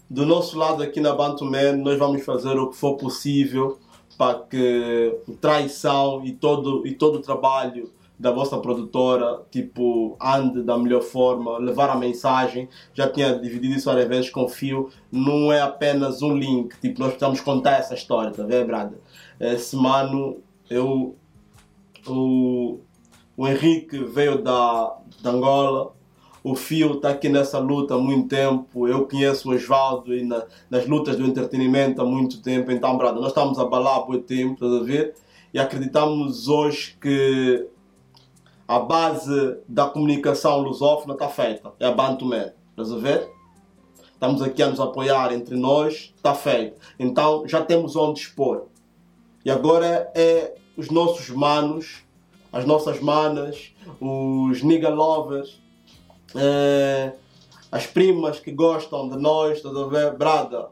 Do 0.10 0.26
nosso 0.26 0.58
lado 0.58 0.84
aqui 0.84 1.00
na 1.02 1.14
Bantuman, 1.16 1.78
nós 1.78 1.98
vamos 1.98 2.24
fazer 2.24 2.58
o 2.60 2.70
que 2.70 2.78
for 2.78 2.96
possível 2.98 3.80
para 4.18 4.40
que 4.40 5.20
o 5.28 5.34
traição 5.34 6.26
e 6.26 6.32
todo, 6.32 6.86
e 6.88 6.94
todo 6.94 7.16
o 7.16 7.22
trabalho 7.22 7.92
da 8.20 8.32
vossa 8.32 8.58
produtora 8.58 9.44
tipo, 9.52 10.18
ande 10.20 10.64
da 10.64 10.78
melhor 10.78 11.02
forma, 11.02 11.58
levar 11.60 11.90
a 11.90 11.96
mensagem. 11.96 12.68
Já 12.94 13.08
tinha 13.08 13.38
dividido 13.38 13.76
isso 13.76 13.86
várias 13.86 14.08
vezes 14.08 14.30
com 14.30 14.44
o 14.44 14.50
Fio. 14.50 14.90
Não 15.12 15.54
é 15.54 15.62
apenas 15.62 16.22
um 16.22 16.36
link, 16.36 16.76
tipo, 16.80 17.00
nós 17.00 17.10
precisamos 17.10 17.42
contar 17.42 17.78
essa 17.78 17.94
história, 17.94 18.32
tá 18.32 18.44
vendo, 18.44 18.66
Brada? 18.66 19.00
Esse 19.40 19.76
mano, 19.76 20.38
eu. 20.70 21.16
O, 22.08 22.80
o 23.36 23.48
Henrique 23.48 24.00
veio 24.00 24.42
da, 24.42 24.98
da 25.22 25.32
Angola, 25.32 25.94
o 26.52 26.56
Fio 26.56 26.94
está 26.96 27.10
aqui 27.10 27.28
nessa 27.30 27.60
luta 27.60 27.96
há 27.96 27.98
muito 27.98 28.28
tempo. 28.30 28.88
Eu 28.88 29.08
conheço 29.08 29.50
o 29.50 29.54
Osvaldo 29.54 30.16
e 30.16 30.24
na- 30.24 30.46
nas 30.70 30.88
lutas 30.88 31.16
do 31.18 31.26
entretenimento 31.26 32.02
há 32.02 32.06
muito 32.06 32.42
tempo. 32.42 32.72
Então, 32.72 32.98
brada, 32.98 33.20
nós 33.20 33.30
estamos 33.30 33.60
a 33.60 33.66
balar 33.66 34.02
há 34.02 34.06
muito 34.06 34.26
tempo, 34.26 34.54
estás 34.54 34.74
a 34.82 34.84
ver? 34.84 35.16
E 35.54 35.60
acreditamos 35.60 36.48
hoje 36.48 36.96
que 37.02 37.68
a 38.68 38.80
base 38.80 39.58
da 39.68 39.88
comunicação 39.88 40.60
lusófona 40.60 41.14
está 41.14 41.28
feita. 41.28 41.72
É 41.80 41.86
a 41.88 41.92
Bantuman, 41.92 42.52
estás 42.72 42.92
a 42.92 42.98
ver? 42.98 43.30
Estamos 44.14 44.42
aqui 44.42 44.64
a 44.64 44.70
nos 44.70 44.80
apoiar 44.80 45.34
entre 45.34 45.56
nós, 45.56 46.14
está 46.16 46.34
feito. 46.34 46.76
Então, 47.00 47.48
já 47.48 47.62
temos 47.62 47.96
onde 47.96 48.20
expor. 48.22 48.66
E 49.46 49.52
agora 49.52 50.12
é 50.16 50.56
os 50.76 50.90
nossos 50.90 51.30
manos, 51.30 52.04
as 52.52 52.66
nossas 52.66 53.00
manas, 53.00 53.74
os 54.02 54.64
nigga 54.64 54.90
lovers, 54.90 55.62
eh, 56.36 57.14
as 57.72 57.86
primas 57.86 58.40
que 58.40 58.52
gostam 58.52 59.10
de 59.10 59.18
nós, 59.18 59.58
estás 59.58 59.76
a 59.76 59.86
ver? 59.86 60.16
Brada, 60.16 60.70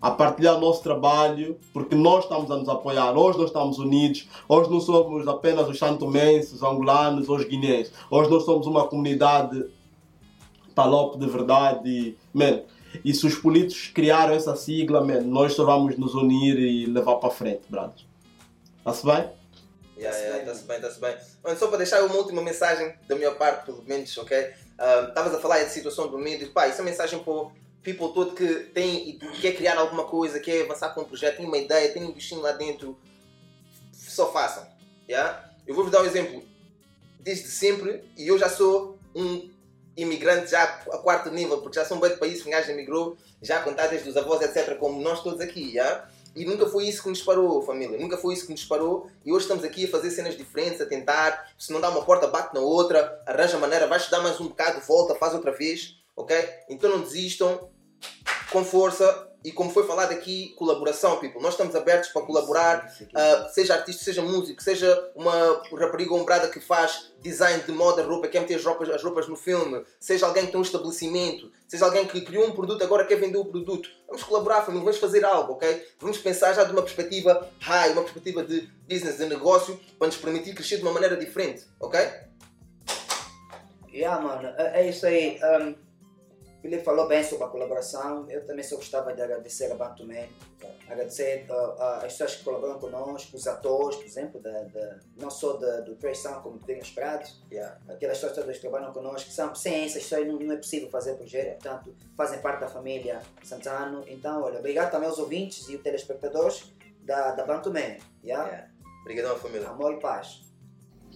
a 0.00 0.10
partilhar 0.10 0.56
o 0.56 0.60
nosso 0.60 0.82
trabalho, 0.82 1.58
porque 1.72 1.94
nós 1.94 2.24
estamos 2.24 2.50
a 2.50 2.56
nos 2.56 2.68
apoiar, 2.68 3.16
hoje 3.16 3.38
nós 3.38 3.48
estamos 3.48 3.78
unidos, 3.78 4.28
hoje 4.48 4.70
não 4.70 4.80
somos 4.80 5.26
apenas 5.26 5.68
os 5.68 5.78
santomenses, 5.78 6.54
os 6.54 6.62
angolanos 6.62 7.28
ou 7.28 7.36
os 7.36 7.44
guineenses, 7.44 7.92
hoje 8.10 8.30
nós 8.30 8.44
somos 8.44 8.66
uma 8.66 8.86
comunidade 8.86 9.64
palope 10.74 11.18
de 11.18 11.26
verdade 11.26 11.88
e, 11.88 12.16
man, 12.32 12.60
e 13.04 13.12
se 13.12 13.26
os 13.26 13.34
políticos 13.34 13.90
criaram 13.92 14.34
essa 14.34 14.54
sigla, 14.56 15.04
man, 15.04 15.22
nós 15.22 15.54
só 15.54 15.64
vamos 15.64 15.96
nos 15.96 16.14
unir 16.14 16.58
e 16.58 16.86
levar 16.86 17.16
para 17.16 17.30
frente, 17.30 17.62
brados. 17.68 18.06
Está-se 18.78 19.06
bem? 19.06 19.43
Yeah, 19.96 20.10
Tá-se 20.10 20.24
yeah, 20.24 20.44
bem. 20.44 20.52
Está-se 20.52 20.66
bem, 20.66 20.76
está-se 20.76 21.00
bem. 21.42 21.56
Só 21.56 21.68
para 21.68 21.78
deixar 21.78 22.02
uma 22.04 22.16
última 22.16 22.42
mensagem 22.42 22.94
da 23.06 23.14
minha 23.14 23.32
parte, 23.32 23.66
pelo 23.66 23.82
menos, 23.84 24.16
ok? 24.18 24.52
Ah, 24.78 25.06
Estavas 25.08 25.34
a 25.34 25.40
falar 25.40 25.62
de 25.62 25.70
situação 25.70 26.08
do 26.08 26.18
medo. 26.18 26.50
Pá, 26.50 26.68
isso 26.68 26.80
é 26.80 26.84
mensagem 26.84 27.18
para 27.18 27.32
o 27.32 27.52
people 27.82 28.12
todo 28.12 28.34
que 28.34 28.46
tem 28.72 29.10
e 29.10 29.18
quer 29.40 29.52
criar 29.54 29.76
alguma 29.76 30.04
coisa, 30.04 30.40
quer 30.40 30.64
avançar 30.64 30.92
com 30.94 31.02
um 31.02 31.04
projeto, 31.04 31.36
tem 31.36 31.46
uma 31.46 31.58
ideia, 31.58 31.92
tem 31.92 32.02
um 32.02 32.12
bichinho 32.12 32.40
lá 32.40 32.52
dentro. 32.52 32.98
Só 33.92 34.32
façam. 34.32 34.66
Yeah? 35.08 35.52
Eu 35.66 35.74
vou-vos 35.74 35.92
dar 35.92 36.02
um 36.02 36.06
exemplo. 36.06 36.42
Desde 37.20 37.48
sempre, 37.48 38.02
e 38.16 38.28
eu 38.28 38.38
já 38.38 38.48
sou 38.48 38.98
um 39.14 39.50
imigrante 39.96 40.50
já 40.50 40.62
a 40.62 40.98
quarto 40.98 41.30
nível, 41.30 41.60
porque 41.60 41.78
já 41.78 41.84
sou 41.84 41.96
um 41.96 42.00
bem 42.00 42.10
de 42.10 42.16
país 42.16 42.42
que 42.42 42.48
um 42.48 42.50
gajo 42.50 42.70
emigrou, 42.70 43.16
já 43.40 43.60
desde 43.60 44.08
os 44.08 44.16
avós, 44.16 44.42
etc., 44.42 44.76
como 44.76 45.00
nós 45.00 45.22
todos 45.22 45.40
aqui, 45.40 45.74
yeah? 45.76 46.08
E 46.34 46.44
nunca 46.44 46.66
foi 46.66 46.88
isso 46.88 47.02
que 47.02 47.08
nos 47.08 47.22
parou, 47.22 47.62
família. 47.62 47.98
Nunca 47.98 48.16
foi 48.16 48.34
isso 48.34 48.46
que 48.46 48.52
nos 48.52 48.64
parou. 48.64 49.08
E 49.24 49.32
hoje 49.32 49.44
estamos 49.44 49.64
aqui 49.64 49.84
a 49.84 49.88
fazer 49.88 50.10
cenas 50.10 50.36
diferentes, 50.36 50.80
a 50.80 50.86
tentar. 50.86 51.52
Se 51.58 51.72
não 51.72 51.80
dá 51.80 51.88
uma 51.90 52.04
porta, 52.04 52.26
bate 52.26 52.54
na 52.54 52.60
outra, 52.60 53.22
arranja 53.26 53.58
maneira, 53.58 53.86
vai 53.86 53.98
estudar 53.98 54.20
mais 54.20 54.40
um 54.40 54.48
bocado, 54.48 54.80
volta, 54.80 55.14
faz 55.14 55.34
outra 55.34 55.52
vez. 55.52 55.96
Ok? 56.16 56.36
Então 56.68 56.90
não 56.90 57.00
desistam, 57.00 57.68
com 58.50 58.64
força. 58.64 59.33
E 59.44 59.52
como 59.52 59.70
foi 59.70 59.86
falado 59.86 60.10
aqui, 60.10 60.54
colaboração, 60.56 61.18
people. 61.18 61.42
Nós 61.42 61.52
estamos 61.52 61.76
abertos 61.76 62.08
para 62.08 62.22
colaborar. 62.22 62.96
Uh, 63.02 63.52
seja 63.52 63.74
artista, 63.74 64.02
seja 64.02 64.22
músico, 64.22 64.62
seja 64.62 65.12
uma 65.14 65.62
rapariga 65.78 66.14
ou 66.14 66.20
um 66.20 66.24
brada 66.24 66.48
que 66.48 66.58
faz 66.60 67.12
design 67.20 67.62
de 67.62 67.70
moda, 67.70 68.02
roupa, 68.02 68.26
quer 68.26 68.40
meter 68.40 68.54
as 68.54 68.64
roupas, 68.64 68.88
as 68.88 69.02
roupas 69.02 69.28
no 69.28 69.36
filme, 69.36 69.84
seja 70.00 70.26
alguém 70.26 70.46
que 70.46 70.52
tem 70.52 70.58
um 70.58 70.62
estabelecimento, 70.62 71.52
seja 71.68 71.84
alguém 71.84 72.06
que 72.06 72.22
criou 72.22 72.46
um 72.46 72.52
produto 72.52 72.82
agora 72.82 73.04
quer 73.04 73.16
vender 73.16 73.36
o 73.36 73.44
produto. 73.44 73.90
Vamos 74.06 74.22
colaborar, 74.22 74.62
família, 74.62 74.84
vamos 74.84 74.98
fazer 74.98 75.24
algo, 75.26 75.54
ok? 75.54 75.88
Vamos 75.98 76.16
pensar 76.16 76.54
já 76.54 76.64
de 76.64 76.72
uma 76.72 76.82
perspectiva 76.82 77.50
high, 77.60 77.92
uma 77.92 78.02
perspectiva 78.02 78.42
de 78.42 78.62
business, 78.88 79.18
de 79.18 79.26
negócio, 79.26 79.78
para 79.98 80.06
nos 80.06 80.16
permitir 80.16 80.54
crescer 80.54 80.76
de 80.76 80.82
uma 80.82 80.92
maneira 80.92 81.18
diferente, 81.18 81.64
ok? 81.80 82.00
Yeah, 83.92 84.20
mano, 84.20 84.48
é, 84.58 84.82
é 84.82 84.88
isso 84.88 85.06
aí. 85.06 85.38
Um, 85.42 85.83
Filipe 86.64 86.82
falou 86.82 87.06
bem 87.06 87.22
sobre 87.22 87.44
a 87.44 87.48
colaboração. 87.48 88.24
Eu 88.30 88.46
também 88.46 88.64
só 88.64 88.76
gostava 88.76 89.12
de 89.12 89.20
agradecer 89.20 89.70
a 89.70 89.74
Bantuman, 89.74 90.26
agradecer 90.88 91.44
uh, 91.50 91.52
uh, 91.52 91.82
as 91.96 92.12
pessoas 92.12 92.36
que 92.36 92.44
colaboram 92.44 92.78
conosco, 92.78 93.36
os 93.36 93.46
atores, 93.46 93.96
por 93.98 94.06
exemplo, 94.06 94.40
da, 94.40 94.50
da- 94.62 94.98
não 95.20 95.28
só 95.30 95.58
da, 95.58 95.82
do 95.82 95.94
Trey 95.96 96.14
Sound, 96.14 96.42
como 96.42 96.58
do 96.58 96.64
Vinhas 96.64 96.88
Prados, 96.88 97.38
Yeah. 97.52 97.78
aquelas 97.86 98.16
pessoas 98.16 98.32
todas 98.32 98.56
que 98.56 98.62
trabalham 98.62 98.94
conosco, 98.94 99.30
são, 99.30 99.54
sem 99.54 99.84
essas 99.84 100.04
pessoas 100.04 100.26
não, 100.26 100.38
não 100.38 100.54
é 100.54 100.56
possível 100.56 100.88
fazer 100.88 101.16
projeto, 101.16 101.62
portanto, 101.62 101.94
fazem 102.16 102.40
parte 102.40 102.60
da 102.60 102.68
família 102.68 103.20
Santano. 103.42 104.02
Então, 104.08 104.42
olha, 104.42 104.58
obrigado 104.58 104.90
também 104.90 105.06
aos 105.06 105.18
ouvintes 105.18 105.68
e 105.68 105.76
os 105.76 105.82
telespectadores 105.82 106.72
da, 107.02 107.32
da 107.32 107.44
Bantuman. 107.44 107.98
Yeah? 108.24 108.46
Yeah. 108.48 108.68
Obrigadão, 109.02 109.36
família. 109.36 109.68
Amor 109.68 109.92
e 109.92 110.00
paz. 110.00 110.40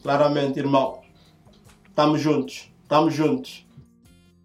Claramente, 0.03 0.59
irmão. 0.59 1.01
Estamos 1.89 2.21
juntos. 2.21 2.71
Estamos 2.83 3.15
juntos. 3.15 3.67